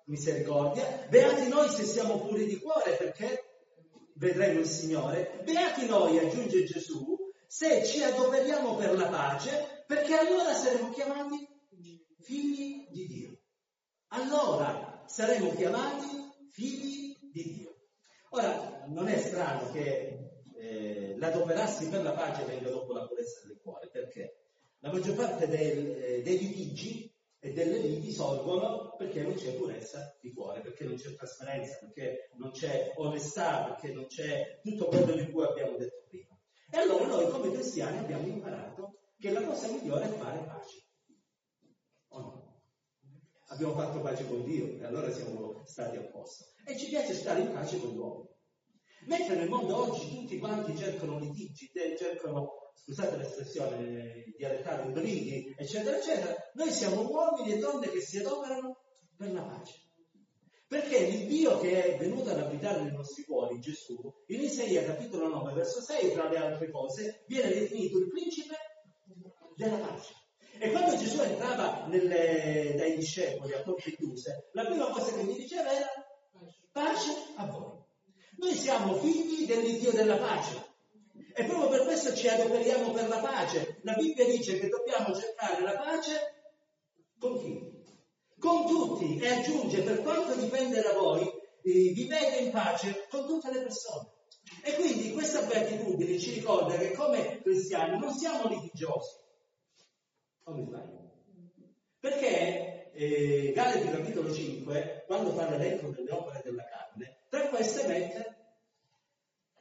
misericordia, 0.06 1.06
beati 1.10 1.48
noi 1.48 1.70
se 1.70 1.84
siamo 1.84 2.20
puri 2.20 2.46
di 2.46 2.58
cuore 2.60 2.92
perché 2.96 3.45
vedremo 4.16 4.60
il 4.60 4.66
Signore, 4.66 5.42
beati 5.44 5.86
noi, 5.86 6.20
aggiunge 6.20 6.66
Gesù, 6.66 7.18
se 7.48 7.86
ci 7.86 8.04
adoperiamo 8.04 8.76
per 8.76 8.98
la 8.98 9.08
pace, 9.08 9.84
perché 9.88 10.16
allora 10.16 10.54
saremo 10.54 10.90
chiamati 10.92 11.48
figli 12.22 12.88
di 12.90 13.08
Dio. 13.08 13.40
Allora 14.10 15.04
saremo 15.08 15.54
chiamati 15.54 16.08
figli 16.52 17.16
di 17.32 17.44
Dio. 17.54 17.76
Ora, 18.30 18.84
non 18.88 19.08
è 19.08 19.18
strano 19.18 19.72
che 19.72 20.32
eh, 20.58 21.16
l'adoperarsi 21.18 21.88
per 21.88 22.02
la 22.02 22.14
pace 22.14 22.44
venga 22.44 22.70
dopo 22.70 22.94
la 22.94 23.06
purezza 23.06 23.42
del 23.46 23.60
cuore, 23.62 23.90
perché 23.90 24.40
la 24.80 24.92
maggior 24.92 25.16
parte 25.16 25.48
del, 25.48 26.04
eh, 26.04 26.22
dei 26.22 26.38
litigi 26.38 27.15
e 27.46 27.54
delle 27.54 27.78
liti 27.78 28.12
sorgono 28.12 28.96
perché 28.98 29.22
non 29.22 29.36
c'è 29.36 29.54
purezza 29.54 30.18
di 30.20 30.34
cuore, 30.34 30.62
perché 30.62 30.84
non 30.84 30.96
c'è 30.96 31.14
trasparenza, 31.14 31.78
perché 31.78 32.32
non 32.38 32.50
c'è 32.50 32.94
onestà, 32.96 33.66
perché 33.66 33.94
non 33.94 34.08
c'è 34.08 34.62
tutto 34.64 34.88
quello 34.88 35.14
di 35.14 35.30
cui 35.30 35.44
abbiamo 35.44 35.78
detto 35.78 36.06
prima. 36.08 36.36
E 36.72 36.78
allora 36.80 37.06
noi 37.06 37.30
come 37.30 37.52
cristiani 37.52 38.00
abbiamo 38.00 38.26
imparato 38.26 38.98
che 39.20 39.32
la 39.32 39.44
cosa 39.44 39.68
migliore 39.68 40.06
è 40.06 40.18
fare 40.18 40.40
pace. 40.40 40.86
O 42.08 42.20
no? 42.20 42.62
Abbiamo 43.50 43.76
fatto 43.76 44.02
pace 44.02 44.26
con 44.26 44.44
Dio 44.44 44.80
e 44.80 44.84
allora 44.84 45.12
siamo 45.12 45.62
stati 45.66 45.98
a 45.98 46.02
posto. 46.02 46.46
E 46.66 46.76
ci 46.76 46.88
piace 46.88 47.14
stare 47.14 47.42
in 47.42 47.52
pace 47.52 47.80
con 47.80 47.94
l'uomo. 47.94 48.38
Mentre 49.06 49.36
nel 49.36 49.50
mondo 49.50 49.92
oggi 49.92 50.10
tutti 50.10 50.40
quanti 50.40 50.76
cercano 50.76 51.20
litigi, 51.20 51.70
cercano, 51.96 52.65
scusate 52.76 53.18
l'espressione 53.18 54.34
dialettale, 54.38 54.92
brighi, 54.92 55.56
eccetera, 55.58 55.98
eccetera, 55.98 56.36
noi 56.54 56.72
siamo 56.72 57.10
uomini 57.10 57.54
e 57.54 57.60
donne 57.60 57.90
che 57.90 58.02
si 58.02 58.18
adoperano 58.18 58.78
per 59.18 59.32
la 59.32 59.42
pace. 59.42 59.84
Perché 60.68 60.98
il 60.98 61.28
Dio 61.28 61.60
che 61.60 61.84
è 61.84 61.98
venuto 61.98 62.32
ad 62.32 62.40
abitare 62.40 62.82
nei 62.82 62.92
nostri 62.92 63.24
cuori, 63.24 63.60
Gesù, 63.60 63.98
in 64.28 64.42
Isaia 64.42 64.84
capitolo 64.84 65.28
9, 65.28 65.54
verso 65.54 65.82
6, 65.82 66.12
tra 66.14 66.28
le 66.28 66.38
altre 66.38 66.72
cose, 66.72 67.24
viene 67.28 67.54
definito 67.54 68.00
il 68.00 68.10
principe 68.10 68.56
della 69.56 69.78
pace. 69.78 70.14
E 70.58 70.72
quando 70.72 70.98
Gesù 70.98 71.22
entrava 71.22 71.86
nelle, 71.88 72.74
dai 72.76 72.96
discepoli 72.96 73.54
a 73.54 73.62
porte 73.62 73.96
chiuse, 73.96 74.50
la 74.54 74.66
prima 74.66 74.88
cosa 74.90 75.14
che 75.14 75.24
gli 75.24 75.36
diceva 75.36 75.72
era 75.72 75.88
pace 76.72 77.12
a 77.36 77.46
voi. 77.46 77.84
Noi 78.38 78.54
siamo 78.54 78.96
figli 78.96 79.46
dell'Iddio 79.46 79.92
della 79.92 80.18
pace. 80.18 80.65
E 81.38 81.44
proprio 81.44 81.68
per 81.68 81.84
questo 81.84 82.16
ci 82.16 82.30
adoperiamo 82.30 82.92
per 82.92 83.10
la 83.10 83.18
pace. 83.18 83.80
La 83.82 83.94
Bibbia 83.94 84.26
dice 84.26 84.58
che 84.58 84.70
dobbiamo 84.70 85.14
cercare 85.14 85.62
la 85.64 85.76
pace 85.76 86.54
con 87.20 87.38
chi? 87.38 87.74
Con 88.40 88.66
tutti 88.66 89.18
e 89.18 89.28
aggiunge 89.28 89.82
per 89.82 90.02
quanto 90.02 90.34
dipende 90.36 90.82
da 90.82 90.94
voi, 90.94 91.24
eh, 91.26 91.92
vivete 91.92 92.38
in 92.38 92.52
pace 92.52 93.06
con 93.10 93.26
tutte 93.26 93.52
le 93.52 93.64
persone. 93.64 94.14
E 94.64 94.76
quindi 94.76 95.12
questa 95.12 95.42
beatitudine 95.42 96.18
ci 96.20 96.32
ricorda 96.36 96.78
che 96.78 96.92
come 96.94 97.42
cristiani 97.42 98.00
non 98.00 98.14
siamo 98.14 98.48
litigiosi. 98.48 99.18
Come 100.42 100.64
sbaglio? 100.64 101.12
Perché 102.00 102.94
eh, 102.94 103.52
Galati 103.54 103.90
capitolo 103.90 104.34
5, 104.34 105.04
quando 105.06 105.34
fa 105.34 105.50
l'elenco 105.50 105.90
delle 105.90 106.12
opere 106.12 106.42
della 106.46 106.64
carne, 106.64 107.26
tra 107.28 107.50
queste 107.50 107.88
mette 107.88 108.36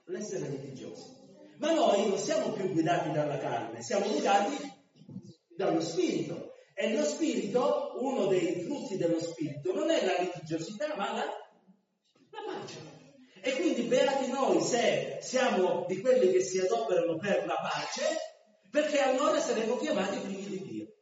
l'essere 0.04 0.46
litigiosi. 0.48 1.23
Ma 1.58 1.72
noi 1.72 2.08
non 2.08 2.18
siamo 2.18 2.52
più 2.52 2.70
guidati 2.72 3.10
dalla 3.12 3.38
carne, 3.38 3.82
siamo 3.82 4.06
guidati 4.08 4.56
dallo 5.48 5.80
spirito. 5.80 6.52
E 6.74 6.92
lo 6.92 7.04
spirito, 7.04 7.92
uno 8.00 8.26
dei 8.26 8.62
frutti 8.62 8.96
dello 8.96 9.20
spirito, 9.20 9.72
non 9.72 9.90
è 9.90 10.04
la 10.04 10.20
litigiosità, 10.20 10.94
ma 10.96 11.12
la, 11.12 11.24
la 11.24 12.42
pace. 12.44 12.92
E 13.40 13.52
quindi 13.60 13.82
beati 13.82 14.30
noi 14.30 14.60
se 14.60 15.18
siamo 15.20 15.84
di 15.86 16.00
quelli 16.00 16.32
che 16.32 16.40
si 16.40 16.58
adoperano 16.58 17.16
per 17.18 17.46
la 17.46 17.56
pace, 17.56 18.02
perché 18.70 18.98
allora 19.00 19.38
saremo 19.38 19.76
chiamati 19.76 20.18
figli 20.18 20.48
di 20.48 20.68
Dio. 20.68 20.92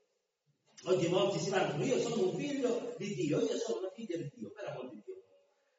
Oggi 0.85 1.09
molti 1.09 1.39
si 1.39 1.49
vanno, 1.49 1.83
io 1.83 1.99
sono 2.01 2.29
un 2.29 2.37
figlio 2.37 2.95
di 2.99 3.15
Dio, 3.15 3.41
io 3.41 3.57
sono 3.57 3.79
una 3.79 3.91
figlia 3.95 4.17
di 4.17 4.31
Dio, 4.35 4.51
per 4.51 4.67
amor 4.67 4.91
di 4.91 5.01
Dio. 5.05 5.23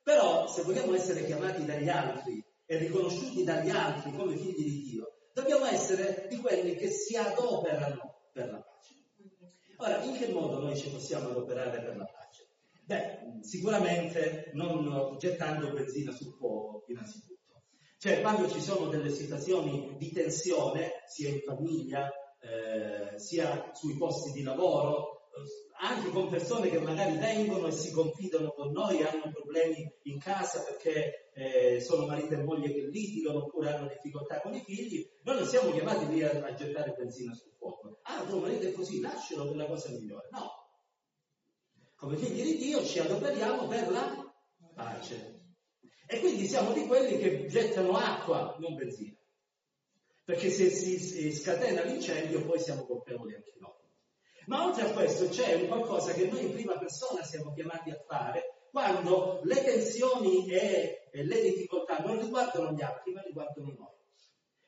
Però 0.01 0.47
se 0.47 0.63
vogliamo 0.63 0.95
essere 0.95 1.25
chiamati 1.25 1.65
dagli 1.65 1.89
altri 1.89 2.43
e 2.73 2.77
riconosciuti 2.77 3.43
dagli 3.43 3.69
altri 3.69 4.12
come 4.15 4.36
figli 4.36 4.63
di 4.63 4.81
Dio, 4.89 5.13
dobbiamo 5.33 5.65
essere 5.65 6.27
di 6.29 6.38
quelli 6.38 6.75
che 6.75 6.89
si 6.89 7.15
adoperano 7.15 8.29
per 8.31 8.51
la 8.51 8.62
pace. 8.62 8.93
Ora, 9.77 10.03
in 10.03 10.17
che 10.17 10.27
modo 10.29 10.59
noi 10.59 10.77
ci 10.77 10.89
possiamo 10.89 11.29
adoperare 11.29 11.81
per 11.81 11.97
la 11.97 12.05
pace? 12.05 12.47
Beh, 12.86 13.41
sicuramente 13.41 14.51
non 14.53 15.17
gettando 15.17 15.71
benzina 15.71 16.12
sul 16.12 16.33
fuoco, 16.33 16.86
innanzitutto. 16.88 17.63
Cioè, 17.97 18.21
quando 18.21 18.49
ci 18.49 18.59
sono 18.59 18.88
delle 18.88 19.09
situazioni 19.09 19.95
di 19.97 20.12
tensione, 20.12 21.03
sia 21.05 21.29
in 21.29 21.39
famiglia, 21.39 22.12
eh, 22.39 23.17
sia 23.17 23.71
sui 23.73 23.95
posti 23.95 24.31
di 24.31 24.43
lavoro, 24.43 25.22
anche 25.79 26.09
con 26.09 26.29
persone 26.29 26.69
che 26.69 26.79
magari 26.79 27.17
vengono 27.17 27.67
e 27.67 27.71
si 27.71 27.91
confidano 27.91 28.51
con 28.51 28.71
noi, 28.71 29.01
hanno 29.01 29.31
problemi 29.31 29.91
in 30.03 30.19
casa 30.19 30.63
perché 30.63 31.31
eh, 31.33 31.81
sono 31.81 32.05
marito 32.05 32.33
e 32.33 32.43
moglie 32.43 32.71
che 32.71 32.87
litigano 32.87 33.39
oppure 33.39 33.73
hanno 33.73 33.87
difficoltà 33.87 34.39
con 34.41 34.53
i 34.53 34.61
figli, 34.63 35.05
noi 35.23 35.37
non 35.37 35.47
siamo 35.47 35.71
chiamati 35.71 36.07
lì 36.07 36.23
a, 36.23 36.29
a 36.29 36.53
gettare 36.53 36.93
benzina 36.97 37.33
sul 37.33 37.51
fuoco. 37.57 37.99
Ah, 38.03 38.23
tuo 38.23 38.39
marito 38.39 38.67
è 38.67 38.71
così, 38.71 39.01
lascialo 39.01 39.47
per 39.47 39.55
la 39.55 39.65
cosa 39.65 39.89
migliore. 39.89 40.29
No. 40.31 40.51
Come 41.95 42.17
figli 42.17 42.43
di 42.43 42.57
Dio 42.57 42.83
ci 42.83 42.99
adoperiamo 42.99 43.67
per 43.67 43.89
la 43.89 44.33
pace. 44.75 45.41
E 46.05 46.19
quindi 46.19 46.45
siamo 46.45 46.73
di 46.73 46.85
quelli 46.85 47.17
che 47.17 47.47
gettano 47.47 47.97
acqua, 47.97 48.55
non 48.59 48.75
benzina. 48.75 49.17
Perché 50.23 50.49
se 50.49 50.69
si 50.69 51.33
scatena 51.33 51.83
l'incendio 51.83 52.45
poi 52.45 52.59
siamo 52.59 52.85
colpevoli 52.85 53.35
anche 53.35 53.53
noi. 53.59 53.82
Ma 54.47 54.65
oltre 54.65 54.89
a 54.89 54.91
questo 54.91 55.29
c'è 55.29 55.56
un 55.56 55.67
qualcosa 55.67 56.13
che 56.13 56.27
noi 56.27 56.45
in 56.45 56.51
prima 56.51 56.77
persona 56.77 57.23
siamo 57.23 57.53
chiamati 57.53 57.91
a 57.91 58.03
fare 58.06 58.67
quando 58.71 59.41
le 59.43 59.63
tensioni 59.63 60.49
e, 60.49 61.10
le 61.12 61.41
difficoltà 61.41 61.99
non 61.99 62.19
riguardano 62.19 62.71
gli 62.71 62.82
altri, 62.82 63.13
ma 63.13 63.21
riguardano 63.21 63.67
noi. 63.77 63.91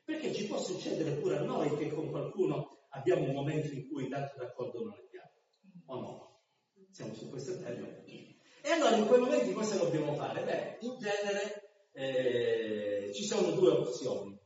Perché 0.04 0.34
ci 0.34 0.46
può 0.46 0.60
succedere 0.60 1.12
pure 1.14 1.38
a 1.38 1.42
noi 1.42 1.76
che 1.76 1.90
con 1.90 2.10
qualcuno 2.12 2.86
abbiamo 2.90 3.24
un 3.24 3.34
momento 3.34 3.74
in 3.74 3.90
cui 3.90 4.08
tanto 4.08 4.36
d'accordo 4.38 4.84
non 4.84 4.94
andiamo, 4.94 5.32
o 5.88 6.00
no? 6.00 6.40
Siamo 6.92 7.14
su 7.14 7.30
questo 7.30 7.60
terreno. 7.60 8.04
E 8.06 8.72
allora 8.72 8.96
in 8.96 9.08
quei 9.08 9.20
momenti 9.20 9.52
cosa 9.54 9.76
dobbiamo 9.76 10.14
fare? 10.14 10.44
Beh, 10.44 10.78
in 10.86 10.98
genere 11.00 11.90
eh, 11.94 13.12
ci 13.14 13.24
sono 13.24 13.52
due 13.52 13.70
opzioni, 13.72 14.40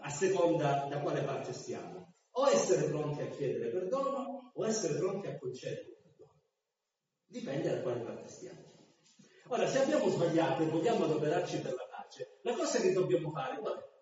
a 0.00 0.08
seconda 0.08 0.86
da 0.88 1.00
quale 1.00 1.22
parte 1.22 1.52
stiamo 1.52 2.14
o 2.36 2.48
essere 2.48 2.88
pronti 2.88 3.22
a 3.22 3.28
chiedere 3.28 3.70
perdono 3.70 3.93
o 4.54 4.66
essere 4.66 4.94
pronti 4.94 5.26
a 5.26 5.38
concedere 5.38 5.96
perdono. 6.02 6.40
Dipende 7.26 7.70
da 7.70 7.82
quale 7.82 8.00
parte 8.00 8.28
stiamo. 8.28 8.72
Ora, 9.48 9.66
se 9.66 9.82
abbiamo 9.82 10.08
sbagliato 10.08 10.62
e 10.62 10.66
vogliamo 10.66 11.04
adoperarci 11.04 11.60
per 11.60 11.74
la 11.74 11.86
pace, 11.90 12.38
la 12.42 12.54
cosa 12.54 12.80
che 12.80 12.92
dobbiamo 12.92 13.30
fare 13.30 13.58
qual 13.58 13.78
è? 13.78 13.92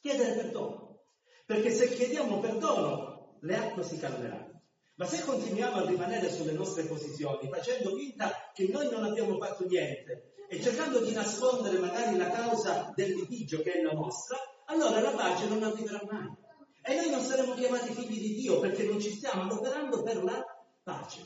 Chiedere 0.00 0.34
perdono. 0.34 1.02
Perché 1.44 1.70
se 1.70 1.88
chiediamo 1.88 2.40
perdono, 2.40 3.38
le 3.40 3.56
acque 3.56 3.82
si 3.82 3.98
calmeranno. 3.98 4.62
Ma 4.94 5.06
se 5.06 5.24
continuiamo 5.24 5.76
a 5.76 5.86
rimanere 5.86 6.30
sulle 6.30 6.52
nostre 6.52 6.84
posizioni, 6.84 7.48
facendo 7.48 7.96
finta 7.96 8.50
che 8.52 8.68
noi 8.68 8.90
non 8.90 9.04
abbiamo 9.04 9.38
fatto 9.38 9.66
niente 9.66 10.34
e 10.48 10.60
cercando 10.60 11.00
di 11.00 11.12
nascondere 11.12 11.78
magari 11.78 12.16
la 12.16 12.28
causa 12.30 12.92
del 12.94 13.14
litigio 13.14 13.62
che 13.62 13.72
è 13.72 13.82
la 13.82 13.92
nostra, 13.92 14.36
allora 14.66 15.00
la 15.00 15.12
pace 15.12 15.46
non 15.46 15.62
arriverà 15.62 16.00
mai. 16.10 16.39
E 16.82 16.94
noi 16.94 17.10
non 17.10 17.22
saremo 17.22 17.54
chiamati 17.54 17.92
figli 17.92 18.20
di 18.20 18.34
Dio 18.34 18.60
perché 18.60 18.84
non 18.84 19.00
ci 19.00 19.10
stiamo 19.10 19.42
adoperando 19.42 20.02
per 20.02 20.24
la 20.24 20.44
pace, 20.82 21.20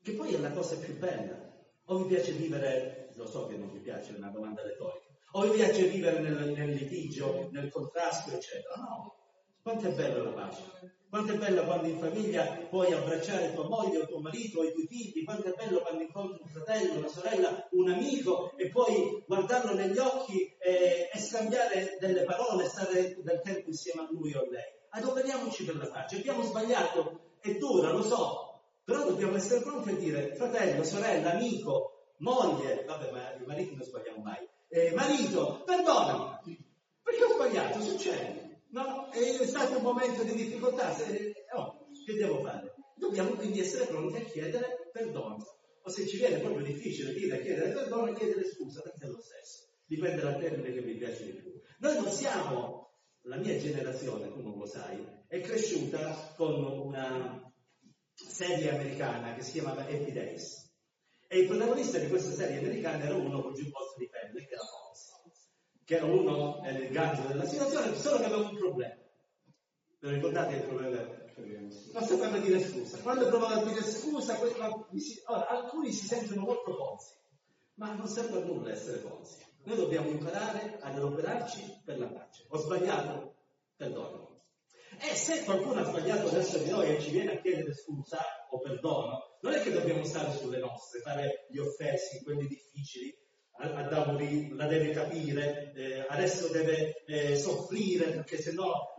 che 0.00 0.12
poi 0.12 0.34
è 0.34 0.38
la 0.38 0.52
cosa 0.52 0.76
più 0.76 0.96
bella. 0.96 1.52
O 1.86 1.98
vi 1.98 2.14
piace 2.14 2.32
vivere, 2.32 3.12
lo 3.16 3.26
so 3.26 3.46
che 3.46 3.56
non 3.56 3.70
vi 3.70 3.80
piace, 3.80 4.14
è 4.14 4.16
una 4.16 4.30
domanda 4.30 4.62
retorica, 4.62 5.06
o 5.32 5.42
vi 5.42 5.50
piace 5.50 5.86
vivere 5.88 6.20
nel, 6.20 6.52
nel 6.52 6.70
litigio, 6.70 7.48
nel 7.50 7.68
contrasto, 7.70 8.30
eccetera. 8.30 8.74
No, 8.76 9.14
quanto 9.60 9.88
è 9.88 9.92
bella 9.92 10.22
la 10.22 10.30
pace. 10.30 10.62
Quanto 11.14 11.30
è 11.30 11.36
bello 11.36 11.62
quando 11.62 11.86
in 11.86 12.00
famiglia 12.00 12.42
puoi 12.68 12.92
abbracciare 12.92 13.54
tua 13.54 13.68
moglie 13.68 13.98
o 13.98 14.06
tuo 14.08 14.18
marito 14.18 14.58
o 14.58 14.64
i 14.64 14.72
tuoi 14.72 14.88
figli, 14.88 15.22
quanto 15.22 15.46
è 15.46 15.54
bello 15.54 15.78
quando 15.78 16.02
incontri 16.02 16.42
un 16.42 16.48
fratello, 16.48 16.98
una 16.98 17.06
sorella, 17.06 17.68
un 17.70 17.88
amico 17.88 18.50
e 18.56 18.68
puoi 18.68 19.22
guardarlo 19.24 19.74
negli 19.74 19.96
occhi 19.96 20.56
e, 20.58 21.08
e 21.12 21.18
scambiare 21.20 21.98
delle 22.00 22.24
parole, 22.24 22.68
stare 22.68 23.16
del 23.22 23.40
tempo 23.44 23.68
insieme 23.68 24.00
a 24.00 24.08
lui 24.10 24.34
o 24.34 24.40
a 24.40 24.50
lei. 24.50 24.64
Adoperiamoci 24.88 25.64
per 25.64 25.76
la 25.76 25.86
pace. 25.86 26.16
Abbiamo 26.16 26.42
sbagliato, 26.42 27.36
è 27.38 27.52
dura, 27.58 27.92
lo 27.92 28.02
so, 28.02 28.62
però 28.82 29.04
dobbiamo 29.04 29.36
essere 29.36 29.60
pronti 29.60 29.90
a 29.90 29.94
dire 29.94 30.34
fratello, 30.34 30.82
sorella, 30.82 31.34
amico, 31.34 32.14
moglie, 32.18 32.82
vabbè, 32.84 33.12
ma 33.12 33.34
i 33.40 33.46
mariti 33.46 33.76
non 33.76 33.84
sbagliamo 33.84 34.20
mai, 34.20 34.44
eh, 34.68 34.92
marito, 34.96 35.62
perdonami, 35.64 36.58
perché 37.00 37.22
ho 37.22 37.34
sbagliato, 37.34 37.80
succede. 37.80 38.43
No? 38.74 39.08
È 39.10 39.46
stato 39.46 39.76
un 39.76 39.84
momento 39.84 40.24
di 40.24 40.34
difficoltà, 40.34 40.92
se, 40.92 41.46
oh, 41.54 41.86
che 42.04 42.14
devo 42.14 42.40
fare? 42.40 42.74
Dobbiamo 42.96 43.30
quindi 43.36 43.60
essere 43.60 43.86
pronti 43.86 44.16
a 44.16 44.24
chiedere 44.24 44.90
perdono. 44.90 45.36
O 45.82 45.88
se 45.88 46.04
ci 46.08 46.16
viene 46.16 46.40
proprio 46.40 46.64
difficile 46.64 47.14
dire 47.14 47.40
chiedere 47.40 47.70
perdono, 47.70 48.12
chiedere 48.14 48.44
scusa, 48.44 48.80
perché 48.80 49.06
è 49.06 49.08
lo 49.08 49.20
stesso. 49.20 49.68
Dipende 49.86 50.22
dal 50.22 50.40
termine 50.40 50.72
che 50.72 50.80
vi 50.80 50.96
piace 50.96 51.24
di 51.24 51.32
più. 51.34 51.52
Noi 51.78 51.94
non 51.94 52.10
siamo, 52.10 52.90
la 53.22 53.36
mia 53.36 53.56
generazione, 53.58 54.32
tu 54.32 54.42
lo 54.42 54.66
sai, 54.66 55.06
è 55.28 55.40
cresciuta 55.40 56.34
con 56.36 56.64
una 56.64 57.52
serie 58.12 58.70
americana 58.70 59.34
che 59.34 59.42
si 59.42 59.52
chiamava 59.52 59.82
Happy 59.82 60.10
Days. 60.10 60.68
E 61.28 61.38
il 61.38 61.46
protagonista 61.46 61.98
di 61.98 62.08
questa 62.08 62.32
serie 62.32 62.58
americana 62.58 63.04
era 63.04 63.14
uno 63.14 63.40
con 63.40 63.54
giubbotto 63.54 63.94
di 63.98 64.08
pelle, 64.08 64.44
che 64.44 64.52
era 64.52 64.64
Fox, 64.64 64.83
che 65.84 65.96
era 65.96 66.06
uno 66.06 66.60
nel 66.62 66.88
gancio 66.90 67.26
della 67.26 67.44
situazione, 67.44 67.94
solo 67.96 68.18
che 68.18 68.24
aveva 68.24 68.48
un 68.48 68.56
problema. 68.56 68.94
Vi 70.00 70.10
ricordate 70.10 70.54
il 70.56 70.62
problema? 70.62 71.22
Non 71.92 72.02
sapeva 72.02 72.38
dire 72.38 72.60
scusa. 72.60 72.98
Quando 72.98 73.28
provava 73.28 73.60
a 73.60 73.64
dire 73.64 73.82
scusa, 73.82 74.38
ora, 74.38 75.46
alcuni 75.48 75.92
si 75.92 76.06
sentono 76.06 76.42
molto 76.42 76.74
pozzi, 76.76 77.14
ma 77.74 77.92
non 77.94 78.06
serve 78.06 78.42
a 78.42 78.44
nulla 78.44 78.70
essere 78.70 78.98
pozzi. 78.98 79.42
Noi 79.64 79.76
dobbiamo 79.76 80.10
imparare 80.10 80.78
ad 80.80 80.96
adoperarci 80.96 81.82
per 81.84 81.98
la 81.98 82.06
pace. 82.06 82.44
Ho 82.48 82.58
sbagliato? 82.58 83.34
Perdono. 83.76 84.42
E 85.00 85.14
se 85.14 85.42
qualcuno 85.44 85.80
ha 85.80 85.84
sbagliato 85.84 86.30
verso 86.30 86.58
di 86.58 86.70
noi 86.70 86.94
e 86.94 87.00
ci 87.00 87.10
viene 87.10 87.32
a 87.32 87.40
chiedere 87.40 87.74
scusa 87.74 88.20
o 88.50 88.58
perdono, 88.60 89.38
non 89.40 89.54
è 89.54 89.62
che 89.62 89.72
dobbiamo 89.72 90.04
stare 90.04 90.36
sulle 90.36 90.58
nostre, 90.58 91.00
fare 91.00 91.46
gli 91.50 91.58
offesi, 91.58 92.22
quelli 92.22 92.46
difficili, 92.46 93.12
ad 93.56 93.92
Auri 93.92 94.54
la 94.54 94.66
deve 94.66 94.90
capire, 94.90 95.72
eh, 95.74 96.06
adesso 96.08 96.48
deve 96.48 97.04
eh, 97.06 97.36
soffrire 97.36 98.10
perché 98.10 98.40
se 98.40 98.52
no... 98.52 98.94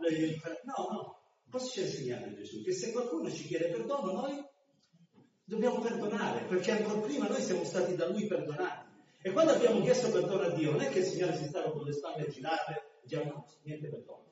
No, 0.64 0.88
no, 0.90 1.20
cosa 1.50 1.66
ci 1.68 1.80
ha 1.80 1.84
insegnato 1.84 2.34
Gesù? 2.34 2.62
Che 2.62 2.72
se 2.72 2.92
qualcuno 2.92 3.30
ci 3.30 3.46
chiede 3.46 3.68
perdono, 3.68 4.12
noi 4.12 4.44
dobbiamo 5.44 5.78
perdonare, 5.80 6.44
perché 6.46 6.70
ancora 6.72 7.00
prima 7.00 7.28
noi 7.28 7.42
siamo 7.42 7.64
stati 7.64 7.94
da 7.94 8.08
Lui 8.08 8.26
perdonati. 8.26 8.84
E 9.22 9.30
quando 9.30 9.52
abbiamo 9.52 9.80
chiesto 9.82 10.10
perdono 10.10 10.42
a 10.42 10.50
Dio, 10.50 10.72
non 10.72 10.80
è 10.80 10.88
che 10.88 11.00
il 11.00 11.04
Signore 11.04 11.36
si 11.36 11.46
stava 11.46 11.70
con 11.70 11.82
le 11.82 11.92
spalle 11.92 12.28
girate 12.28 12.86
diceva 13.06 13.24
no, 13.24 13.46
niente 13.62 13.88
perdono. 13.88 14.24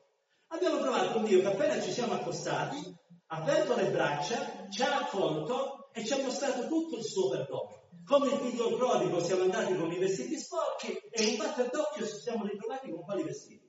Abbiamo 0.49 0.81
trovato 0.81 1.19
un 1.19 1.25
Dio 1.25 1.41
che 1.41 1.47
appena 1.47 1.81
ci 1.81 1.91
siamo 1.91 2.15
accostati, 2.15 2.95
ha 3.27 3.37
aperto 3.37 3.77
le 3.77 3.91
braccia, 3.91 4.69
ci 4.69 4.83
ha 4.83 4.99
accolto 4.99 5.91
e 5.93 6.05
ci 6.05 6.13
ha 6.13 6.23
mostrato 6.23 6.67
tutto 6.67 6.99
il 6.99 7.05
suo 7.05 7.31
perdono. 7.31 7.84
Come 8.07 8.29
il 8.29 8.39
figlio 8.39 8.77
prodigo 8.77 9.25
siamo 9.25 9.45
andati 9.45 9.75
con 9.77 9.91
i 9.91 9.99
vestiti 9.99 10.37
sporchi 10.37 10.93
e 11.11 11.25
in 11.25 11.39
batter 11.39 11.71
d'occhio 11.71 12.07
ci 12.07 12.19
siamo 12.19 12.45
ritrovati 12.45 12.91
con 12.91 13.03
quali 13.03 13.23
vestiti? 13.23 13.63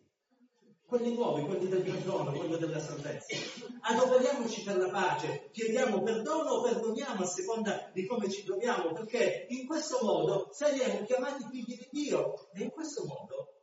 Quelli 0.85 1.13
nuovi, 1.13 1.43
quelli 1.43 1.69
del 1.69 1.81
perdono, 1.81 2.31
quelli 2.31 2.57
della 2.57 2.79
salvezza. 2.79 3.33
Adoperiamoci 3.81 4.63
per 4.63 4.77
la 4.77 4.89
pace, 4.89 5.49
chiediamo 5.51 6.03
perdono 6.03 6.49
o 6.49 6.61
perdoniamo 6.63 7.23
a 7.23 7.25
seconda 7.25 7.89
di 7.93 8.05
come 8.05 8.29
ci 8.29 8.43
troviamo, 8.43 8.91
perché 8.91 9.47
in 9.49 9.65
questo 9.65 9.99
modo 10.01 10.49
saremo 10.51 11.05
chiamati 11.05 11.45
figli 11.49 11.77
di 11.77 11.87
Dio 11.89 12.49
e 12.53 12.63
in 12.63 12.71
questo 12.71 13.05
modo 13.05 13.53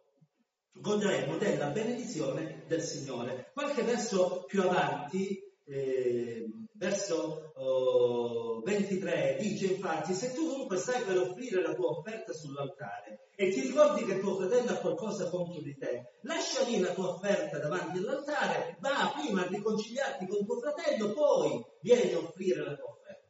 godremo 0.73 1.37
della 1.37 1.67
benedizione 1.67 2.65
del 2.67 2.83
Signore. 2.83 3.51
Qualche 3.53 3.83
verso 3.83 4.45
più 4.47 4.63
avanti, 4.63 5.52
eh, 5.65 6.47
verso 6.75 7.53
oh, 7.55 8.61
23, 8.63 9.39
dice 9.41 9.67
infatti, 9.67 10.13
se 10.15 10.33
tu 10.33 10.47
dunque 10.47 10.77
stai 10.77 11.03
per 11.03 11.19
offrire 11.19 11.63
la 11.63 11.75
tua 11.75 11.91
offerta 11.91 12.33
sull'altare 12.33 13.29
e 13.35 13.51
ti 13.51 13.61
ricordi 13.61 14.05
che 14.05 14.19
tuo 14.19 14.37
fratello 14.37 14.71
ha 14.71 14.81
qualcosa 14.81 15.29
contro 15.29 15.61
di 15.61 15.77
te, 15.77 16.19
lascia 16.23 16.65
lì 16.65 16.81
la 16.81 16.93
tua 16.93 17.11
offerta 17.11 17.59
davanti 17.59 17.99
all'altare, 17.99 18.77
va 18.81 19.13
prima 19.17 19.43
a 19.43 19.49
riconciliarti 19.49 20.27
con 20.27 20.45
tuo 20.45 20.61
fratello, 20.61 21.13
poi 21.13 21.65
vieni 21.81 22.13
a 22.13 22.19
offrire 22.19 22.65
la 22.65 22.75
tua 22.75 22.91
offerta. 22.91 23.29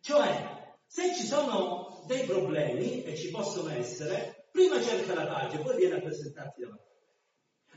Cioè, 0.00 0.74
se 0.86 1.14
ci 1.14 1.24
sono 1.24 2.04
dei 2.06 2.24
problemi, 2.24 3.04
e 3.04 3.16
ci 3.16 3.30
possono 3.30 3.70
essere, 3.70 4.48
prima 4.50 4.80
cerca 4.82 5.14
la 5.14 5.26
pace, 5.26 5.58
poi 5.58 5.76
viene 5.76 5.96
a 5.96 6.00
presentarti 6.00 6.60
davanti. 6.60 6.91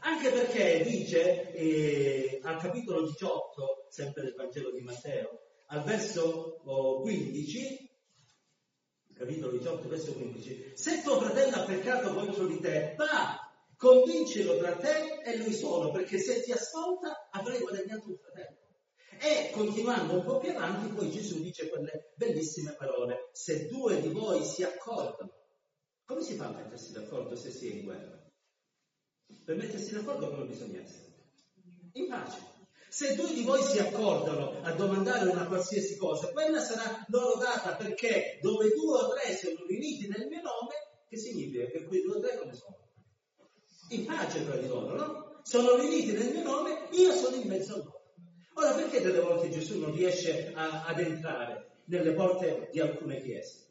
Anche 0.05 0.29
perché 0.29 0.83
dice 0.83 1.51
eh, 1.53 2.39
al 2.43 2.59
capitolo 2.59 3.07
18, 3.07 3.87
sempre 3.89 4.21
del 4.21 4.35
Vangelo 4.35 4.69
di 4.69 4.81
Matteo, 4.81 5.39
al 5.69 5.83
verso 5.83 6.61
oh, 6.63 7.01
15, 7.01 7.89
capitolo 9.15 9.53
18, 9.53 9.87
verso 9.87 10.13
15, 10.13 10.73
se 10.75 11.01
tuo 11.01 11.19
fratello 11.19 11.55
ha 11.55 11.65
peccato 11.65 12.13
contro 12.13 12.45
di 12.45 12.59
te, 12.59 12.93
va, 12.95 13.51
convincilo 13.75 14.57
tra 14.57 14.75
te 14.75 15.21
e 15.25 15.37
lui 15.37 15.53
solo, 15.53 15.89
perché 15.89 16.19
se 16.19 16.43
ti 16.43 16.51
ascolta 16.51 17.27
avrai 17.31 17.61
guadagnato 17.61 18.07
un 18.07 18.17
fratello. 18.17 18.57
E 19.19 19.49
continuando 19.53 20.13
un 20.13 20.23
po' 20.23 20.37
più 20.37 20.51
avanti, 20.51 20.93
poi 20.93 21.09
Gesù 21.09 21.41
dice 21.41 21.67
quelle 21.67 22.11
bellissime 22.15 22.73
parole, 22.73 23.29
se 23.31 23.67
due 23.69 23.99
di 23.99 24.09
voi 24.09 24.45
si 24.45 24.61
accordano, 24.61 25.33
come 26.05 26.21
si 26.21 26.35
fa 26.35 26.45
a 26.45 26.51
mettersi 26.51 26.91
d'accordo 26.91 27.35
se 27.35 27.49
si 27.49 27.71
è 27.71 27.73
in 27.73 27.85
guerra? 27.85 28.24
Per 29.45 29.55
mettersi 29.55 29.93
d'accordo 29.93 30.29
come 30.29 30.45
bisogna 30.45 30.81
essere? 30.81 31.13
In 31.93 32.07
pace. 32.09 32.53
Se 32.89 33.15
due 33.15 33.33
di 33.33 33.43
voi 33.43 33.61
si 33.61 33.77
accordano 33.77 34.61
a 34.63 34.71
domandare 34.71 35.29
una 35.29 35.45
qualsiasi 35.47 35.97
cosa, 35.97 36.31
quella 36.31 36.59
sarà 36.59 37.05
loro 37.09 37.37
data 37.37 37.75
perché 37.75 38.39
dove 38.41 38.69
due 38.69 38.99
o 38.99 39.09
tre 39.09 39.35
sono 39.35 39.65
riuniti 39.67 40.07
nel 40.07 40.27
mio 40.27 40.41
nome, 40.41 40.73
che 41.09 41.17
significa 41.17 41.65
che 41.65 41.83
quei 41.83 42.01
due 42.01 42.15
o 42.15 42.19
tre 42.21 42.37
come 42.37 42.53
sono? 42.53 42.77
In 43.89 44.05
pace 44.05 44.45
tra 44.45 44.55
di 44.55 44.67
loro, 44.67 44.95
no? 44.95 45.39
Sono 45.43 45.75
riuniti 45.75 46.13
nel 46.13 46.31
mio 46.31 46.43
nome, 46.43 46.87
io 46.91 47.11
sono 47.11 47.35
in 47.35 47.47
mezzo 47.47 47.73
a 47.73 47.77
loro. 47.77 48.01
Ora 48.53 48.73
perché 48.73 49.01
delle 49.01 49.19
volte 49.19 49.49
Gesù 49.49 49.79
non 49.79 49.93
riesce 49.93 50.53
a, 50.55 50.85
ad 50.85 50.99
entrare 50.99 51.81
nelle 51.85 52.13
porte 52.13 52.69
di 52.71 52.79
alcune 52.79 53.21
chiese? 53.21 53.64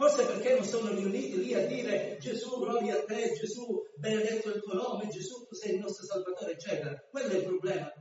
Forse 0.00 0.24
perché 0.24 0.54
non 0.54 0.64
sono 0.64 0.94
riuniti 0.94 1.36
lì 1.36 1.52
a 1.52 1.66
dire 1.66 2.16
Gesù, 2.18 2.58
gloria 2.58 2.96
a 2.96 3.04
te, 3.04 3.34
Gesù, 3.38 3.82
benedetto 3.96 4.48
il 4.48 4.62
tuo 4.62 4.72
nome, 4.72 5.08
Gesù, 5.08 5.44
tu 5.46 5.54
sei 5.54 5.74
il 5.74 5.80
nostro 5.80 6.06
Salvatore, 6.06 6.52
eccetera. 6.52 6.98
Quello 7.10 7.28
è 7.28 7.36
il 7.36 7.44
problema. 7.44 7.92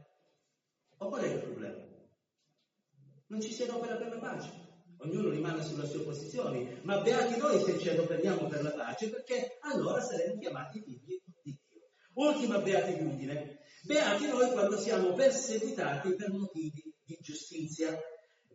O 0.99 1.09
qual 1.09 1.23
è 1.23 1.27
il 1.27 1.39
problema? 1.41 1.85
Non 3.27 3.41
ci 3.41 3.51
si 3.51 3.63
adopera 3.63 3.97
per 3.97 4.13
la 4.13 4.17
pace. 4.17 4.49
Ognuno 4.99 5.27
rimane 5.27 5.61
sulle 5.61 5.85
sue 5.85 6.03
posizioni, 6.03 6.79
ma 6.83 7.01
beati 7.01 7.37
noi 7.37 7.61
se 7.61 7.77
ci 7.77 7.89
adoperiamo 7.89 8.47
per 8.47 8.63
la 8.63 8.71
pace, 8.71 9.09
perché 9.09 9.57
allora 9.59 9.99
saremo 9.99 10.39
chiamati 10.39 10.81
figli 10.81 11.21
di 11.43 11.43
Dio. 11.43 11.89
Ultima 12.13 12.59
beatitudine. 12.59 13.59
Beati 13.83 14.25
noi 14.25 14.49
quando 14.51 14.77
siamo 14.77 15.11
perseguitati 15.11 16.15
per 16.15 16.31
motivi 16.31 16.95
di 17.03 17.17
giustizia 17.19 17.99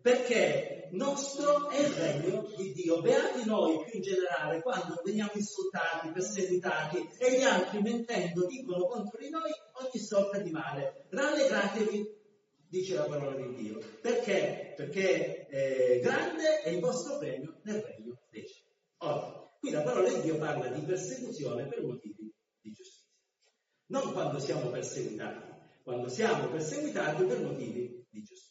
perché 0.04 0.88
nostro 0.90 1.70
è 1.70 1.80
il 1.80 1.88
regno 1.94 2.46
di 2.58 2.74
Dio. 2.74 3.00
Beati 3.00 3.46
noi 3.46 3.82
più 3.84 3.94
in 3.94 4.02
generale 4.02 4.60
quando 4.60 5.00
veniamo 5.02 5.30
insultati, 5.34 6.10
perseguitati 6.10 7.08
e 7.16 7.38
gli 7.38 7.42
altri 7.42 7.80
mentendo 7.80 8.44
dicono 8.44 8.84
contro 8.84 9.18
di 9.18 9.30
noi 9.30 9.50
ogni 9.80 10.04
sorta 10.04 10.40
di 10.40 10.50
male. 10.50 11.06
Rallegratevi, 11.08 12.06
dice 12.68 12.96
la 12.96 13.04
parola 13.04 13.34
di 13.34 13.54
Dio. 13.54 13.78
Perché? 14.02 14.74
Perché 14.76 15.46
eh, 15.46 16.00
grande 16.00 16.60
è 16.60 16.68
il 16.68 16.80
vostro 16.80 17.16
premio 17.16 17.60
nel 17.62 17.80
regno 17.80 18.20
dei 18.28 18.46
cieli. 18.46 18.76
Ora, 18.98 19.56
qui 19.58 19.70
la 19.70 19.80
parola 19.80 20.12
di 20.12 20.20
Dio 20.20 20.36
parla 20.36 20.68
di 20.68 20.82
persecuzione 20.82 21.66
per 21.66 21.82
motivi 21.82 22.30
di 22.60 22.72
giustizia. 22.72 23.08
Non 23.86 24.12
quando 24.12 24.38
siamo 24.38 24.68
perseguitati, 24.68 25.50
quando 25.82 26.10
siamo 26.10 26.48
perseguitati 26.48 27.24
per 27.24 27.40
motivi 27.40 28.06
di 28.10 28.20
giustizia. 28.22 28.43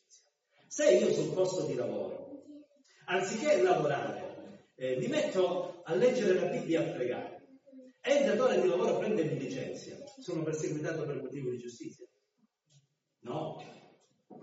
Se 0.73 0.89
io 0.89 1.13
sul 1.13 1.36
posto 1.36 1.67
di 1.67 1.75
lavoro, 1.75 2.45
anziché 3.05 3.62
lavorare, 3.62 4.71
eh, 4.73 4.95
mi 4.95 5.05
metto 5.05 5.83
a 5.83 5.93
leggere 5.93 6.33
la 6.33 6.47
Bibbia 6.47 6.81
e 6.81 6.89
a 6.89 6.93
pregare, 6.93 7.47
e 8.01 8.15
il 8.15 8.25
datore 8.25 8.59
di 8.59 8.67
lavoro 8.67 8.97
prende 8.97 9.21
e 9.21 9.25
mi 9.25 9.38
licenzia, 9.38 10.03
sono 10.19 10.41
perseguitato 10.41 11.05
per 11.05 11.21
motivo 11.21 11.51
di 11.51 11.59
giustizia? 11.59 12.07
No, 13.19 13.62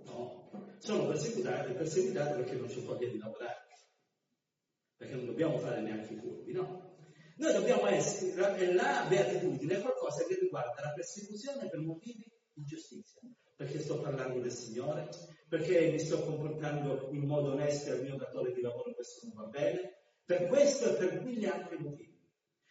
no, 0.05 0.51
sono 0.79 1.09
perseguitato, 1.09 1.73
perseguitato 1.73 2.37
perché 2.37 2.55
non 2.55 2.69
c'è 2.69 2.81
voglia 2.83 3.09
di 3.09 3.19
lavorare, 3.19 3.67
perché 4.99 5.15
non 5.17 5.27
dobbiamo 5.27 5.59
fare 5.59 5.81
neanche 5.81 6.13
i 6.13 6.17
furbi, 6.17 6.53
no? 6.53 6.95
Noi 7.39 7.53
dobbiamo 7.55 7.89
essere, 7.89 8.73
la 8.73 9.05
beatitudine 9.09 9.79
è 9.79 9.81
qualcosa 9.81 10.25
che 10.27 10.39
riguarda 10.39 10.81
la 10.81 10.93
persecuzione 10.93 11.69
per 11.69 11.81
motivi 11.81 12.25
di 12.53 12.63
giustizia, 12.63 13.21
perché 13.57 13.81
sto 13.81 13.99
parlando 14.01 14.39
del 14.39 14.53
Signore, 14.53 15.09
perché 15.51 15.91
mi 15.91 15.99
sto 15.99 16.23
comportando 16.23 17.09
in 17.11 17.27
modo 17.27 17.51
onesto 17.51 17.91
al 17.91 18.03
mio 18.03 18.15
datore 18.15 18.53
di 18.53 18.61
lavoro, 18.61 18.95
questo 18.95 19.27
non 19.27 19.35
va 19.35 19.49
bene, 19.49 19.97
per 20.25 20.47
questo 20.47 20.91
e 20.91 20.95
per 20.97 21.23
mille 21.23 21.51
altri 21.51 21.77
motivi. 21.79 22.17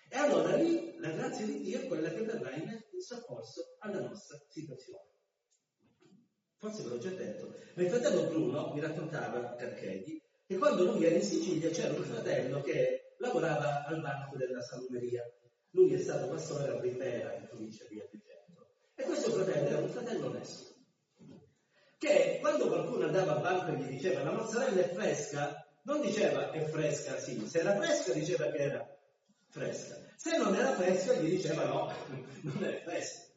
E 0.08 0.16
allora 0.16 0.56
lì 0.56 0.98
la 0.98 1.12
grazia 1.12 1.46
di 1.46 1.60
Dio 1.60 1.82
è 1.82 1.88
quella 1.88 2.10
che 2.10 2.22
verrà 2.22 2.56
in, 2.56 2.82
soccorso 3.00 3.76
alla 3.80 4.00
nostra 4.00 4.42
situazione. 4.48 5.08
Forse 6.56 6.84
ve 6.84 6.90
l'ho 6.90 6.98
già 7.00 7.10
detto, 7.10 7.54
ma 7.76 7.84
il 7.84 7.90
fratello 7.90 8.28
Bruno 8.28 8.74
mi 8.74 8.80
raccontava 8.80 9.56
Carchedi 9.56 10.22
che 10.46 10.58
quando 10.58 10.86
lui 10.86 11.04
era 11.04 11.16
in 11.16 11.22
Sicilia 11.22 11.70
c'era 11.72 11.94
un 11.94 12.04
fratello 12.04 12.62
che 12.62 13.16
lavorava 13.18 13.86
al 13.86 14.02
banco 14.02 14.38
della 14.38 14.62
salumeria 14.62 15.30
Lui 15.72 15.94
è 15.94 16.00
stato 16.00 16.30
pastore 16.30 16.70
a 16.70 16.80
Rivera, 16.80 17.36
in 17.36 17.46
provincia 17.46 17.86
di 17.90 18.00
Agrigento. 18.00 18.70
E 18.96 19.04
questo 19.04 19.32
fratello 19.32 19.68
era 19.68 19.78
un 19.80 19.90
fratello 19.90 20.28
onesto. 20.28 20.69
Che 22.00 22.38
quando 22.40 22.68
qualcuno 22.70 23.08
andava 23.08 23.36
a 23.36 23.40
banco 23.42 23.74
e 23.74 23.76
gli 23.76 23.90
diceva 23.90 24.24
la 24.24 24.32
mozzarella 24.32 24.80
è 24.80 24.94
fresca, 24.94 25.68
non 25.82 26.00
diceva 26.00 26.50
è 26.50 26.64
fresca, 26.64 27.20
sì. 27.20 27.46
Se 27.46 27.60
era 27.60 27.76
fresca 27.76 28.14
diceva 28.14 28.46
che 28.46 28.58
era 28.58 28.98
fresca. 29.50 29.98
Se 30.16 30.38
non 30.38 30.56
era 30.56 30.72
fresca 30.76 31.12
gli 31.16 31.30
diceva 31.30 31.66
no, 31.66 31.92
non 32.44 32.64
è 32.64 32.82
fresca. 32.84 33.28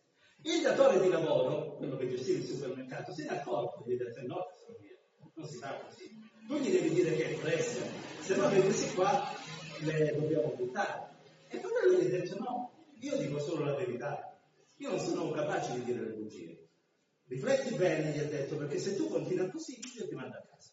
Il 0.42 0.62
datore 0.62 1.01
di 1.01 1.09
lavoro, 1.09 1.75
quello 1.75 1.96
che 1.96 2.09
gestiva 2.09 2.38
il 2.38 2.44
supermercato, 2.44 3.12
si 3.12 3.22
è 3.22 3.33
accorto 3.33 3.85
e 3.85 3.96
gli 3.96 4.01
ha 4.01 4.05
detto 4.05 4.27
no, 4.29 4.46
non 5.35 5.48
si 5.48 5.57
fa 5.57 5.81
così. 5.85 6.16
Tu 6.46 6.57
gli 6.59 6.70
devi 6.70 6.90
dire 6.90 7.16
che 7.16 7.31
è 7.31 7.35
fresca, 7.35 7.85
se 8.20 8.37
no 8.37 8.48
questi 8.48 8.94
qua 8.94 9.29
le 9.81 10.14
dobbiamo 10.14 10.55
buttare. 10.55 11.11
E 11.48 11.59
fratello 11.59 11.98
gli 11.98 12.07
ha 12.07 12.09
detto 12.11 12.38
no, 12.38 12.70
io 13.01 13.16
dico 13.16 13.40
solo 13.40 13.64
la 13.64 13.75
verità, 13.75 14.38
io 14.77 14.90
non 14.90 15.01
sono 15.01 15.33
capace 15.33 15.72
di 15.75 15.83
dire 15.83 16.01
le 16.01 16.12
bugie. 16.12 16.62
Rifletti 17.26 17.74
bene, 17.74 18.12
gli 18.12 18.18
ha 18.18 18.24
detto, 18.24 18.56
perché 18.56 18.78
se 18.78 18.94
tu 18.96 19.08
continui 19.08 19.50
così, 19.50 19.78
io 19.96 20.08
ti 20.08 20.14
mando 20.14 20.37
a 20.37 20.46
casa. 20.48 20.70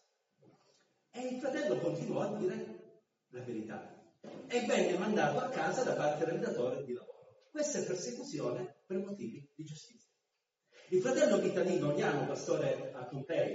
E 1.12 1.26
il 1.26 1.40
fratello 1.40 1.78
continuò 1.78 2.20
a 2.20 2.36
dire 2.36 3.02
la 3.30 3.42
verità. 3.42 3.98
E 4.46 4.60
venne 4.66 4.98
mandato 4.98 5.38
a 5.38 5.48
casa 5.48 5.82
da 5.82 5.94
parte 5.94 6.24
del 6.26 6.40
datore 6.40 6.84
di 6.84 6.92
lavoro. 6.92 7.46
Questa 7.50 7.78
è 7.78 7.84
persecuzione 7.84 8.82
per 8.86 8.98
motivi 8.98 9.50
di 9.54 9.64
giustizia. 9.64 10.08
Il 10.90 11.00
fratello 11.00 11.38
Vitalino, 11.38 11.92
Diano, 11.92 12.26
pastore 12.26 12.92
a 12.92 13.06
Pompei, 13.06 13.54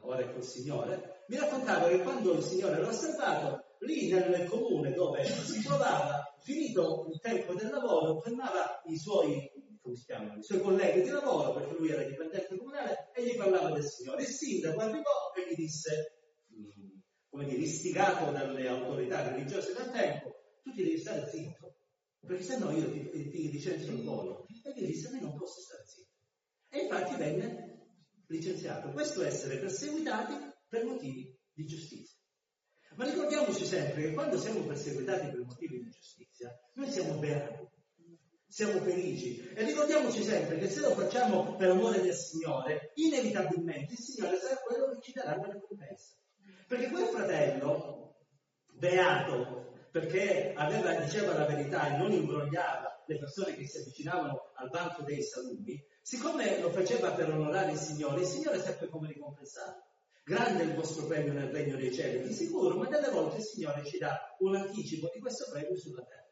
ora 0.00 0.20
è 0.20 0.32
col 0.32 0.42
Signore, 0.42 1.24
mi 1.28 1.36
raccontava 1.36 1.88
che 1.88 2.00
quando 2.00 2.32
il 2.34 2.42
Signore 2.42 2.80
lo 2.80 2.88
ha 2.88 2.92
salvato, 2.92 3.76
lì 3.80 4.10
nel 4.10 4.48
comune 4.48 4.92
dove 4.92 5.24
si 5.24 5.62
trovava, 5.62 6.34
finito 6.40 7.06
il 7.10 7.20
tempo 7.20 7.54
del 7.54 7.70
lavoro, 7.70 8.20
fermava 8.20 8.82
i 8.86 8.98
suoi, 8.98 9.50
come 9.84 9.96
si 9.96 10.06
chiamano, 10.06 10.38
i 10.38 10.42
suoi 10.42 10.62
colleghi 10.62 11.02
di 11.02 11.10
lavoro, 11.10 11.52
perché 11.52 11.76
lui 11.76 11.90
era 11.90 12.02
dipendente 12.02 12.56
comunale, 12.56 13.10
e 13.14 13.22
gli 13.22 13.36
parlava 13.36 13.70
del 13.70 13.84
Signore. 13.84 14.22
Il 14.22 14.28
sindaco 14.28 14.80
arrivò 14.80 15.30
e 15.36 15.50
gli 15.50 15.54
disse, 15.56 16.22
mm, 16.54 16.98
come 17.28 17.44
dire, 17.44 17.60
istigato 17.60 18.32
dalle 18.32 18.66
autorità 18.66 19.28
religiose 19.28 19.74
del 19.74 19.90
tempo, 19.90 20.58
tu 20.62 20.72
ti 20.72 20.82
devi 20.82 20.98
stare 20.98 21.28
zitto, 21.28 21.76
perché 22.26 22.42
se 22.42 22.58
no 22.58 22.70
io 22.70 22.90
ti, 22.90 23.10
ti, 23.10 23.28
ti 23.28 23.50
licenzio 23.50 23.92
il 23.92 24.02
volo. 24.02 24.46
E 24.64 24.72
lui 24.74 24.86
disse, 24.86 25.08
a 25.08 25.10
me 25.10 25.20
non 25.20 25.36
posso 25.36 25.60
stare 25.60 25.84
zitto. 25.86 26.16
E 26.70 26.78
infatti 26.80 27.16
venne 27.16 27.88
licenziato. 28.28 28.90
Questo 28.90 29.22
essere 29.22 29.58
perseguitati 29.58 30.34
per 30.66 30.86
motivi 30.86 31.38
di 31.52 31.66
giustizia. 31.66 32.18
Ma 32.96 33.04
ricordiamoci 33.04 33.66
sempre 33.66 34.02
che 34.02 34.12
quando 34.12 34.38
siamo 34.38 34.60
perseguitati 34.60 35.26
per 35.26 35.44
motivi 35.44 35.82
di 35.82 35.90
giustizia, 35.90 36.50
noi 36.74 36.90
siamo 36.90 37.18
beati, 37.18 37.68
siamo 38.54 38.80
felici. 38.82 39.52
E 39.52 39.64
ricordiamoci 39.64 40.22
sempre 40.22 40.58
che 40.58 40.70
se 40.70 40.78
lo 40.78 40.90
facciamo 40.90 41.56
per 41.56 41.70
amore 41.70 42.00
del 42.00 42.14
Signore, 42.14 42.92
inevitabilmente 42.94 43.94
il 43.94 43.98
Signore 43.98 44.38
sarà 44.38 44.60
quello 44.60 44.90
che 44.90 45.00
ci 45.00 45.12
darà 45.12 45.36
la 45.36 45.52
ricompensa. 45.52 46.14
Perché 46.68 46.88
quel 46.88 47.06
fratello, 47.06 48.14
beato, 48.74 49.88
perché 49.90 50.52
aveva, 50.54 50.94
diceva 50.94 51.36
la 51.36 51.46
verità 51.46 51.92
e 51.92 51.96
non 51.96 52.12
imbrogliava 52.12 53.02
le 53.04 53.18
persone 53.18 53.56
che 53.56 53.66
si 53.66 53.78
avvicinavano 53.78 54.52
al 54.54 54.70
banco 54.70 55.02
dei 55.02 55.20
salumi, 55.24 55.84
siccome 56.00 56.60
lo 56.60 56.70
faceva 56.70 57.10
per 57.10 57.32
onorare 57.32 57.72
il 57.72 57.78
Signore, 57.78 58.20
il 58.20 58.28
Signore 58.28 58.60
seppe 58.60 58.86
come 58.86 59.08
ricompensarlo. 59.08 59.82
Grande 60.22 60.62
è 60.62 60.66
il 60.66 60.76
vostro 60.76 61.06
premio 61.06 61.32
nel 61.32 61.50
regno 61.50 61.76
dei 61.76 61.92
cieli, 61.92 62.24
di 62.24 62.32
sicuro, 62.32 62.76
ma 62.76 62.86
delle 62.86 63.10
volte 63.10 63.38
il 63.38 63.42
Signore 63.42 63.84
ci 63.84 63.98
dà 63.98 64.16
un 64.38 64.54
anticipo 64.54 65.10
di 65.12 65.18
questo 65.18 65.50
premio 65.50 65.76
sulla 65.76 66.04
terra. 66.04 66.23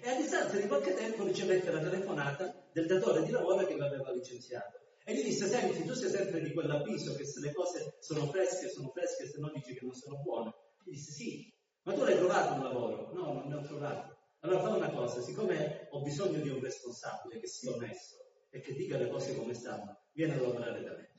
E 0.00 0.08
a 0.08 0.16
distanza 0.16 0.56
di 0.56 0.66
qualche 0.66 0.94
tempo 0.94 1.24
ricevette 1.24 1.70
la 1.70 1.80
telefonata 1.80 2.68
del 2.72 2.86
datore 2.86 3.24
di 3.24 3.30
lavoro 3.30 3.66
che 3.66 3.76
l'aveva 3.76 4.12
licenziato. 4.12 4.78
E 5.04 5.14
gli 5.14 5.22
disse, 5.22 5.48
senti, 5.48 5.84
tu 5.84 5.94
sei 5.94 6.10
sempre 6.10 6.40
di 6.40 6.52
quell'avviso 6.52 7.14
che 7.14 7.24
se 7.24 7.40
le 7.40 7.52
cose 7.52 7.96
sono 7.98 8.26
fresche, 8.26 8.68
sono 8.68 8.90
fresche, 8.90 9.26
se 9.26 9.38
no 9.38 9.50
dici 9.52 9.74
che 9.74 9.84
non 9.84 9.94
sono 9.94 10.20
buone. 10.22 10.54
Gli 10.84 10.92
disse, 10.92 11.12
sì, 11.12 11.52
ma 11.82 11.94
tu 11.94 12.02
l'hai 12.02 12.16
trovato 12.16 12.54
un 12.54 12.62
lavoro? 12.62 13.12
No, 13.14 13.32
non 13.32 13.48
ne 13.48 13.54
ho 13.54 13.62
trovato. 13.62 14.16
Allora 14.40 14.60
fa 14.60 14.76
una 14.76 14.90
cosa, 14.90 15.20
siccome 15.20 15.88
ho 15.90 16.02
bisogno 16.02 16.40
di 16.40 16.48
un 16.48 16.60
responsabile 16.60 17.40
che 17.40 17.48
sia 17.48 17.72
onesto 17.72 18.16
e 18.50 18.60
che 18.60 18.74
dica 18.74 18.96
le 18.98 19.08
cose 19.08 19.34
come 19.34 19.54
stanno, 19.54 20.04
viene 20.12 20.34
a 20.34 20.40
lavorare 20.40 20.82
da 20.84 20.92
me. 20.92 21.10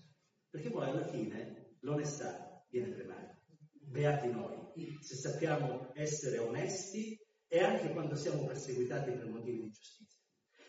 Perché 0.49 0.69
poi 0.69 0.89
alla 0.89 1.05
fine 1.05 1.75
l'onestà 1.81 2.63
viene 2.69 2.93
premiata. 2.93 3.37
Beati 3.71 4.29
noi, 4.29 4.97
se 5.01 5.15
sappiamo 5.15 5.91
essere 5.95 6.37
onesti 6.37 7.19
e 7.49 7.61
anche 7.61 7.91
quando 7.91 8.15
siamo 8.15 8.45
perseguitati 8.45 9.11
per 9.11 9.27
motivi 9.27 9.63
di 9.63 9.69
giustizia. 9.71 10.21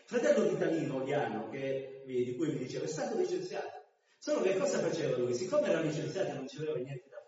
Fratello 0.03 0.49
Vitalino 0.49 0.97
Odiano, 0.97 1.49
che, 1.49 2.03
di 2.05 2.35
cui 2.35 2.49
vi 2.49 2.57
dicevo, 2.57 2.83
è 2.83 2.89
stato 2.89 3.17
licenziato. 3.17 3.85
Solo 4.17 4.41
che 4.41 4.57
cosa 4.57 4.79
faceva 4.79 5.15
lui? 5.15 5.33
Siccome 5.33 5.69
era 5.69 5.79
licenziato 5.79 6.31
e 6.31 6.33
non 6.33 6.45
c'aveva 6.47 6.75
niente 6.75 7.07
da 7.09 7.21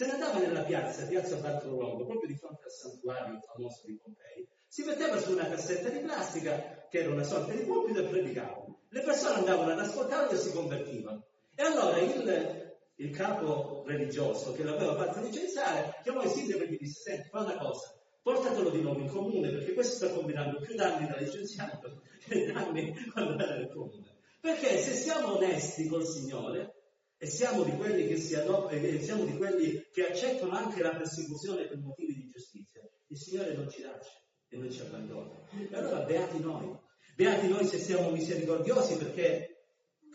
se 0.00 0.06
ne 0.06 0.12
andava 0.12 0.38
nella 0.38 0.62
piazza, 0.62 1.04
piazza 1.04 1.36
Bartolomeo, 1.36 2.06
proprio 2.06 2.28
di 2.28 2.36
fronte 2.36 2.62
al 2.64 2.70
santuario 2.70 3.40
famoso 3.40 3.82
di 3.84 3.98
Pompei, 4.00 4.48
si 4.66 4.84
metteva 4.84 5.18
su 5.18 5.32
una 5.32 5.48
cassetta 5.48 5.88
di 5.88 5.98
plastica, 5.98 6.86
che 6.88 7.00
era 7.00 7.10
una 7.10 7.24
sorta 7.24 7.52
di 7.52 7.64
pulpito, 7.64 7.98
e 7.98 8.08
predicava. 8.08 8.64
Le 8.88 9.02
persone 9.02 9.34
andavano 9.34 9.72
ad 9.72 9.80
ascoltarlo 9.80 10.30
e 10.30 10.36
si 10.36 10.52
convertivano. 10.52 11.26
E 11.54 11.62
allora 11.62 11.98
il, 11.98 12.76
il 12.94 13.10
capo 13.14 13.82
religioso 13.84 14.52
che 14.52 14.62
l'aveva 14.62 14.94
fatto 14.94 15.20
licenziare 15.20 15.98
chiamò 16.02 16.22
il 16.22 16.30
sindaco 16.30 16.62
e 16.62 16.68
gli 16.68 16.78
disse, 16.78 17.10
senti, 17.10 17.28
fa 17.28 17.40
una 17.40 17.58
cosa, 17.58 17.99
portatelo 18.22 18.70
di 18.70 18.80
nuovo 18.82 19.00
in 19.00 19.08
comune, 19.08 19.50
perché 19.50 19.72
questo 19.72 19.94
sta 19.94 20.14
combinando 20.14 20.60
più 20.60 20.74
danni 20.74 21.06
da 21.06 21.16
licenziato 21.16 22.02
che 22.20 22.52
danni 22.52 22.94
quando 23.12 23.42
era 23.42 23.56
nel 23.56 23.68
comune. 23.68 24.18
Perché 24.40 24.78
se 24.78 24.94
siamo 24.94 25.36
onesti 25.36 25.86
col 25.86 26.06
Signore, 26.06 26.80
e 27.22 27.26
siamo 27.26 27.64
di 27.64 27.72
quelli 27.72 28.08
che 28.08 28.16
si 28.16 28.32
e 28.32 29.02
siamo 29.02 29.24
di 29.26 29.36
quelli 29.36 29.86
che 29.92 30.06
accettano 30.06 30.52
anche 30.52 30.82
la 30.82 30.96
persecuzione 30.96 31.66
per 31.66 31.76
motivi 31.76 32.14
di 32.14 32.30
giustizia. 32.32 32.80
Il 33.08 33.18
Signore 33.18 33.52
non 33.52 33.68
ci 33.68 33.82
lascia 33.82 34.18
e 34.48 34.56
non 34.56 34.70
ci 34.70 34.80
abbandona. 34.80 35.30
E 35.50 35.76
allora 35.76 36.00
beati 36.00 36.40
noi. 36.40 36.74
Beati 37.14 37.46
noi 37.48 37.66
se 37.66 37.78
siamo 37.78 38.08
misericordiosi 38.08 38.96
perché 38.96 39.66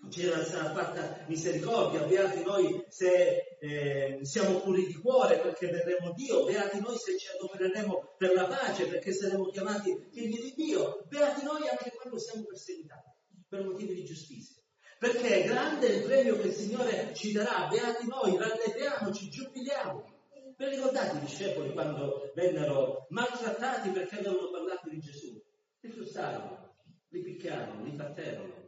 ci 0.10 0.24
sarà 0.24 0.74
fatta 0.74 1.26
misericordia, 1.28 2.02
beati 2.06 2.44
noi 2.44 2.84
se 2.90 3.45
eh, 3.60 4.20
siamo 4.22 4.60
puri 4.60 4.86
di 4.86 4.96
cuore 4.96 5.40
perché 5.40 5.68
vedremo 5.68 6.14
Dio, 6.14 6.46
beati 6.46 6.80
noi 6.80 6.98
se 6.98 7.18
ci 7.18 7.28
adopereremo 7.36 8.16
per 8.18 8.34
la 8.34 8.46
pace 8.46 8.88
perché 8.88 9.14
saremo 9.14 9.50
chiamati 9.50 10.08
figli 10.12 10.42
di 10.42 10.54
Dio, 10.56 11.06
beati 11.08 11.44
noi 11.44 11.68
anche 11.68 11.92
quando 11.92 12.20
siamo 12.20 12.44
perseguitati 12.46 13.10
per 13.48 13.64
motivi 13.64 13.94
di 13.94 14.04
giustizia 14.04 14.56
perché 14.98 15.44
è 15.44 15.48
grande 15.48 15.88
il 15.88 16.04
premio 16.04 16.40
che 16.40 16.48
il 16.48 16.54
Signore 16.54 17.14
ci 17.14 17.32
darà, 17.32 17.68
beati 17.68 18.08
noi, 18.08 18.38
rallegriamo, 18.38 19.12
ci 19.12 19.30
giubiliamo. 19.30 20.14
Vi 20.58 20.70
ricordate 20.70 21.18
i 21.18 21.20
discepoli 21.20 21.74
quando 21.74 22.32
vennero 22.34 23.06
maltrattati 23.10 23.90
perché 23.90 24.20
avevano 24.20 24.50
parlato 24.50 24.90
di 24.90 25.00
Gesù? 25.00 25.40
Li 25.82 25.90
frussarono, 25.90 26.76
li 27.10 27.22
picchiarono, 27.22 27.84
li 27.84 27.92
batterono 27.92 28.66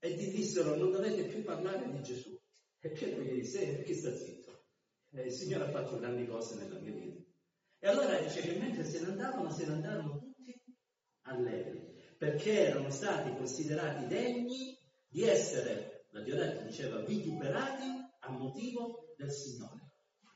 e 0.00 0.10
gli 0.10 0.32
dissero 0.32 0.74
non 0.74 0.90
dovete 0.90 1.22
più 1.24 1.44
parlare 1.44 1.88
di 1.90 2.02
Gesù. 2.02 2.36
E 2.84 2.90
Pietro 2.90 3.22
gli 3.22 3.40
disse, 3.40 3.82
chi 3.82 3.94
sta 3.94 4.14
zitto? 4.14 4.66
Eh, 5.12 5.22
il 5.22 5.32
Signore 5.32 5.64
ha 5.64 5.70
fatto 5.70 5.98
grandi 5.98 6.26
cose 6.26 6.56
nella 6.56 6.78
mia 6.80 6.92
vita. 6.92 7.22
E 7.78 7.88
allora 7.88 8.18
dice 8.18 8.42
che 8.42 8.58
mentre 8.58 8.84
se 8.84 9.00
ne 9.00 9.06
andavano, 9.06 9.50
se 9.50 9.64
ne 9.64 9.72
andarono 9.72 10.18
tutti 10.18 10.62
allegri, 11.22 11.94
perché 12.18 12.66
erano 12.66 12.90
stati 12.90 13.34
considerati 13.34 14.06
degni 14.06 14.78
di 15.08 15.22
essere, 15.22 16.08
la 16.10 16.20
Diodetta 16.20 16.60
diceva, 16.60 17.00
vituperati 17.00 17.86
a 18.20 18.30
motivo 18.32 19.14
del 19.16 19.30
Signore. 19.30 19.92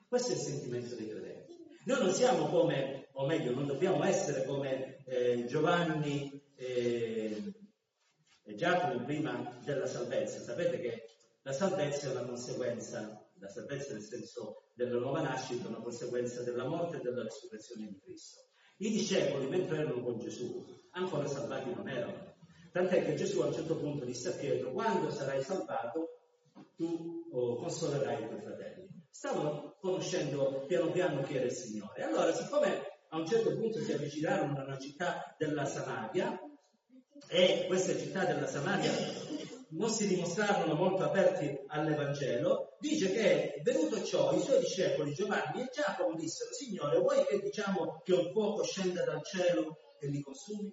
Questo 0.09 0.33
è 0.33 0.35
il 0.37 0.41
sentimento 0.41 0.95
dei 0.95 1.11
credenti. 1.11 1.55
Noi 1.85 2.01
non 2.01 2.15
siamo 2.15 2.47
come, 2.47 3.09
o 3.13 3.27
meglio, 3.27 3.53
non 3.53 3.67
dobbiamo 3.67 4.03
essere 4.05 4.47
come 4.47 5.05
eh, 5.05 5.45
Giovanni 5.45 6.43
e, 6.55 7.43
e 8.43 8.55
Giacomo 8.55 9.05
prima 9.05 9.61
della 9.63 9.87
salvezza. 9.87 10.41
Sapete 10.41 10.81
che 10.81 11.09
la 11.49 11.55
salvezza 11.55 12.09
è 12.09 12.11
una 12.11 12.27
conseguenza, 12.27 13.27
la 13.39 13.49
salvezza 13.49 13.95
nel 13.95 14.03
senso 14.03 14.69
della 14.75 14.99
nuova 14.99 15.23
nascita, 15.23 15.65
è 15.65 15.69
una 15.69 15.81
conseguenza 15.81 16.43
della 16.43 16.67
morte 16.67 16.99
e 16.99 17.01
della 17.01 17.23
risurrezione 17.23 17.87
di 17.87 17.99
Cristo. 18.01 18.43
I 18.77 18.91
discepoli, 18.91 19.47
mentre 19.47 19.79
erano 19.79 20.03
con 20.03 20.19
Gesù, 20.19 20.63
ancora 20.91 21.27
salvati 21.27 21.73
non 21.73 21.89
erano 21.89 22.37
Tant'è 22.71 23.03
che 23.03 23.15
Gesù 23.15 23.41
a 23.41 23.47
un 23.47 23.55
certo 23.55 23.77
punto 23.79 24.05
disse 24.05 24.29
a 24.29 24.33
Pietro, 24.33 24.73
quando 24.73 25.09
sarai 25.09 25.43
salvato, 25.43 26.21
tu 26.77 27.27
oh, 27.33 27.57
consolerai 27.57 28.25
i 28.25 28.27
tuoi 28.27 28.43
fratelli. 28.43 28.87
Stavano 29.09 29.79
conoscendo 29.81 30.67
piano 30.67 30.91
piano 30.91 31.23
chi 31.23 31.37
era 31.37 31.47
il 31.47 31.53
Signore. 31.53 32.03
Allora, 32.03 32.31
siccome 32.35 32.83
a 33.09 33.17
un 33.17 33.27
certo 33.27 33.57
punto 33.57 33.81
si 33.81 33.91
avvicinarono 33.91 34.59
a 34.59 34.65
una 34.65 34.79
città 34.79 35.35
della 35.39 35.65
Samaria, 35.65 36.39
e 37.27 37.65
queste 37.67 37.99
città 37.99 38.27
della 38.27 38.47
Samaria 38.47 38.93
non 39.71 39.91
si 39.91 40.07
dimostrarono 40.07 40.75
molto 40.75 41.05
aperti 41.05 41.59
all'Evangelo, 41.67 42.77
dice 42.81 43.13
che 43.13 43.61
venuto 43.63 44.03
ciò 44.03 44.33
i 44.33 44.41
suoi 44.41 44.61
discepoli 44.61 45.13
Giovanni 45.13 45.63
e 45.63 45.71
Giacomo 45.73 46.15
dissero, 46.15 46.53
Signore, 46.53 46.99
vuoi 46.99 47.25
che 47.27 47.41
diciamo 47.41 48.01
che 48.05 48.15
un 48.15 48.31
fuoco 48.33 48.63
scenda 48.63 49.05
dal 49.05 49.23
cielo 49.25 49.97
e 50.01 50.09
li 50.09 50.23
consumi? 50.23 50.73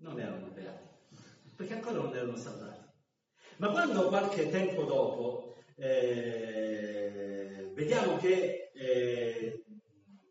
Non 0.00 0.18
erano 0.18 0.50
beati, 0.50 0.88
perché 1.56 1.74
ancora 1.74 1.98
non 1.98 2.14
erano 2.14 2.36
salvati. 2.36 2.86
Ma 3.58 3.70
quando 3.70 4.08
qualche 4.08 4.48
tempo 4.50 4.84
dopo 4.84 5.56
eh, 5.76 7.70
vediamo 7.74 8.16
che 8.16 8.70
eh, 8.72 9.64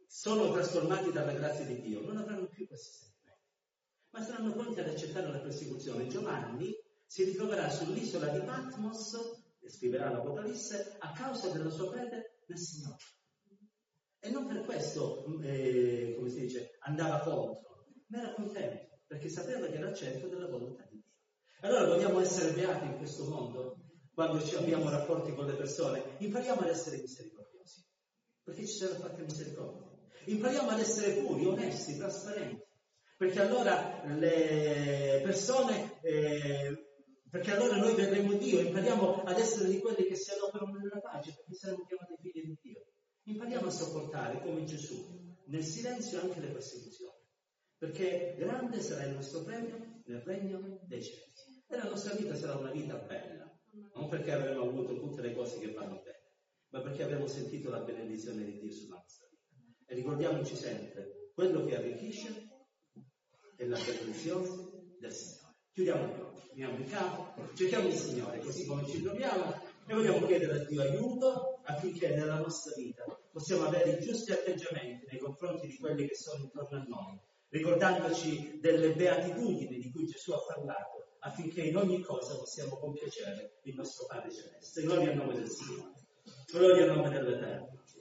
sono 0.08 0.52
trasformati 0.52 1.12
dalla 1.12 1.34
grazia 1.34 1.66
di 1.66 1.82
Dio, 1.82 2.02
non 2.02 2.18
avranno 2.18 2.48
più 2.48 2.66
questi 2.66 2.90
sentimenti, 2.90 3.07
ma 4.18 4.24
saranno 4.24 4.54
pronti 4.54 4.80
ad 4.80 4.88
accettare 4.88 5.32
la 5.32 5.38
persecuzione. 5.38 6.08
Giovanni 6.08 6.76
si 7.06 7.24
ritroverà 7.24 7.70
sull'isola 7.70 8.30
di 8.30 8.40
Patmos, 8.40 9.16
e 9.60 9.70
scriverà 9.70 10.10
l'Apocalisse, 10.10 10.96
a 10.98 11.12
causa 11.12 11.50
della 11.50 11.70
sua 11.70 11.92
fede 11.92 12.40
nel 12.48 12.58
Signore. 12.58 12.98
E 14.20 14.30
non 14.32 14.48
per 14.48 14.62
questo, 14.62 15.24
eh, 15.44 16.16
come 16.18 16.30
si 16.30 16.40
dice, 16.40 16.78
andava 16.80 17.20
contro, 17.20 17.86
ma 18.08 18.20
era 18.20 18.34
contento, 18.34 19.02
perché 19.06 19.30
sapeva 19.30 19.68
che 19.68 19.76
era 19.76 19.94
certo 19.94 20.28
della 20.28 20.48
volontà 20.48 20.88
di 20.90 20.96
Dio. 21.00 21.14
Allora 21.62 21.86
vogliamo 21.86 22.20
essere 22.20 22.54
beati 22.54 22.86
in 22.86 22.98
questo 22.98 23.26
mondo, 23.26 23.78
quando 24.16 24.44
ci 24.44 24.56
abbiamo 24.56 24.90
rapporti 24.90 25.32
con 25.36 25.46
le 25.46 25.54
persone, 25.54 26.04
impariamo 26.18 26.62
ad 26.62 26.70
essere 26.70 26.98
misericordiosi, 26.98 27.86
perché 28.42 28.66
ci 28.66 28.78
sarà 28.78 28.96
fatta 28.96 29.22
misericordia. 29.22 29.86
Impariamo 30.26 30.70
ad 30.70 30.80
essere 30.80 31.22
puri, 31.22 31.46
onesti, 31.46 31.98
trasparenti, 31.98 32.66
perché 33.18 33.40
allora 33.40 34.04
le 34.06 35.22
persone, 35.24 36.00
eh, 36.02 36.88
perché 37.30 37.52
allora 37.52 37.78
noi 37.78 37.96
vedremo 37.96 38.34
Dio, 38.34 38.60
impariamo 38.60 39.24
ad 39.24 39.40
essere 39.40 39.70
di 39.70 39.80
quelli 39.80 40.06
che 40.06 40.16
si 40.16 40.32
adoperano 40.32 40.78
nella 40.78 41.00
pace, 41.00 41.34
perché 41.34 41.56
saremo 41.56 41.84
chiamati 41.86 42.16
figli 42.22 42.46
di 42.46 42.58
Dio. 42.62 42.86
Impariamo 43.24 43.68
a 43.68 43.72
sopportare 43.72 44.40
come 44.42 44.64
Gesù, 44.66 45.36
nel 45.48 45.64
silenzio 45.64 46.22
anche 46.22 46.40
le 46.40 46.50
persecuzioni, 46.50 47.18
perché 47.76 48.36
grande 48.38 48.82
sarà 48.82 49.06
il 49.06 49.16
nostro 49.16 49.44
premio 49.44 50.02
nel 50.06 50.22
regno 50.22 50.80
dei 50.84 51.02
cieli. 51.02 51.34
E 51.70 51.76
la 51.76 51.90
nostra 51.90 52.14
vita 52.14 52.36
sarà 52.36 52.56
una 52.56 52.72
vita 52.72 52.96
bella, 52.98 53.52
non 53.96 54.10
perché 54.10 54.32
avremo 54.32 54.62
avuto 54.62 54.96
tutte 54.96 55.22
le 55.22 55.34
cose 55.34 55.58
che 55.58 55.74
vanno 55.74 56.02
bene, 56.04 56.34
ma 56.70 56.82
perché 56.82 57.02
avremo 57.02 57.26
sentito 57.26 57.72
la 57.72 57.80
benedizione 57.80 58.46
di 58.46 58.60
Dio 58.60 58.72
sulla 58.72 58.98
nostra 58.98 59.28
vita. 59.28 59.86
E 59.88 59.96
ricordiamoci 59.96 60.56
sempre, 60.56 61.32
quello 61.34 61.66
che 61.66 61.76
arricchisce 61.76 62.47
è 63.58 63.66
la 63.66 63.80
benedizione 63.80 64.96
del 65.00 65.12
Signore. 65.12 65.56
Chiudiamo 65.72 66.06
gli 66.06 66.20
occhi, 66.20 66.48
finiamo 66.50 66.78
in 66.78 66.86
capo, 66.86 67.34
cerchiamo 67.56 67.88
il 67.88 67.94
Signore 67.96 68.40
così 68.40 68.66
come 68.66 68.88
ci 68.88 69.02
troviamo 69.02 69.54
e 69.86 69.94
vogliamo 69.94 70.26
chiedere 70.26 70.62
a 70.62 70.66
Dio 70.66 70.82
aiuto 70.82 71.60
affinché 71.64 72.10
nella 72.16 72.40
nostra 72.40 72.74
vita 72.76 73.04
possiamo 73.32 73.66
avere 73.66 73.92
i 73.92 74.00
giusti 74.00 74.32
atteggiamenti 74.32 75.06
nei 75.10 75.20
confronti 75.20 75.68
di 75.68 75.78
quelli 75.78 76.08
che 76.08 76.16
sono 76.16 76.44
intorno 76.44 76.78
a 76.78 76.86
noi, 76.88 77.20
ricordandoci 77.50 78.60
delle 78.60 78.94
beatitudini 78.94 79.80
di 79.80 79.92
cui 79.92 80.06
Gesù 80.06 80.32
ha 80.32 80.40
parlato, 80.46 81.18
affinché 81.20 81.62
in 81.62 81.78
ogni 81.78 82.02
cosa 82.02 82.36
possiamo 82.38 82.78
compiacere 82.78 83.60
il 83.64 83.76
nostro 83.76 84.06
Padre 84.06 84.32
Celeste. 84.32 84.82
Gloria 84.82 85.12
al 85.12 85.18
nome 85.18 85.34
del 85.34 85.50
Signore, 85.50 85.94
gloria 86.52 86.84
al 86.84 86.96
nome 86.96 87.10
dell'Eterno. 87.10 87.77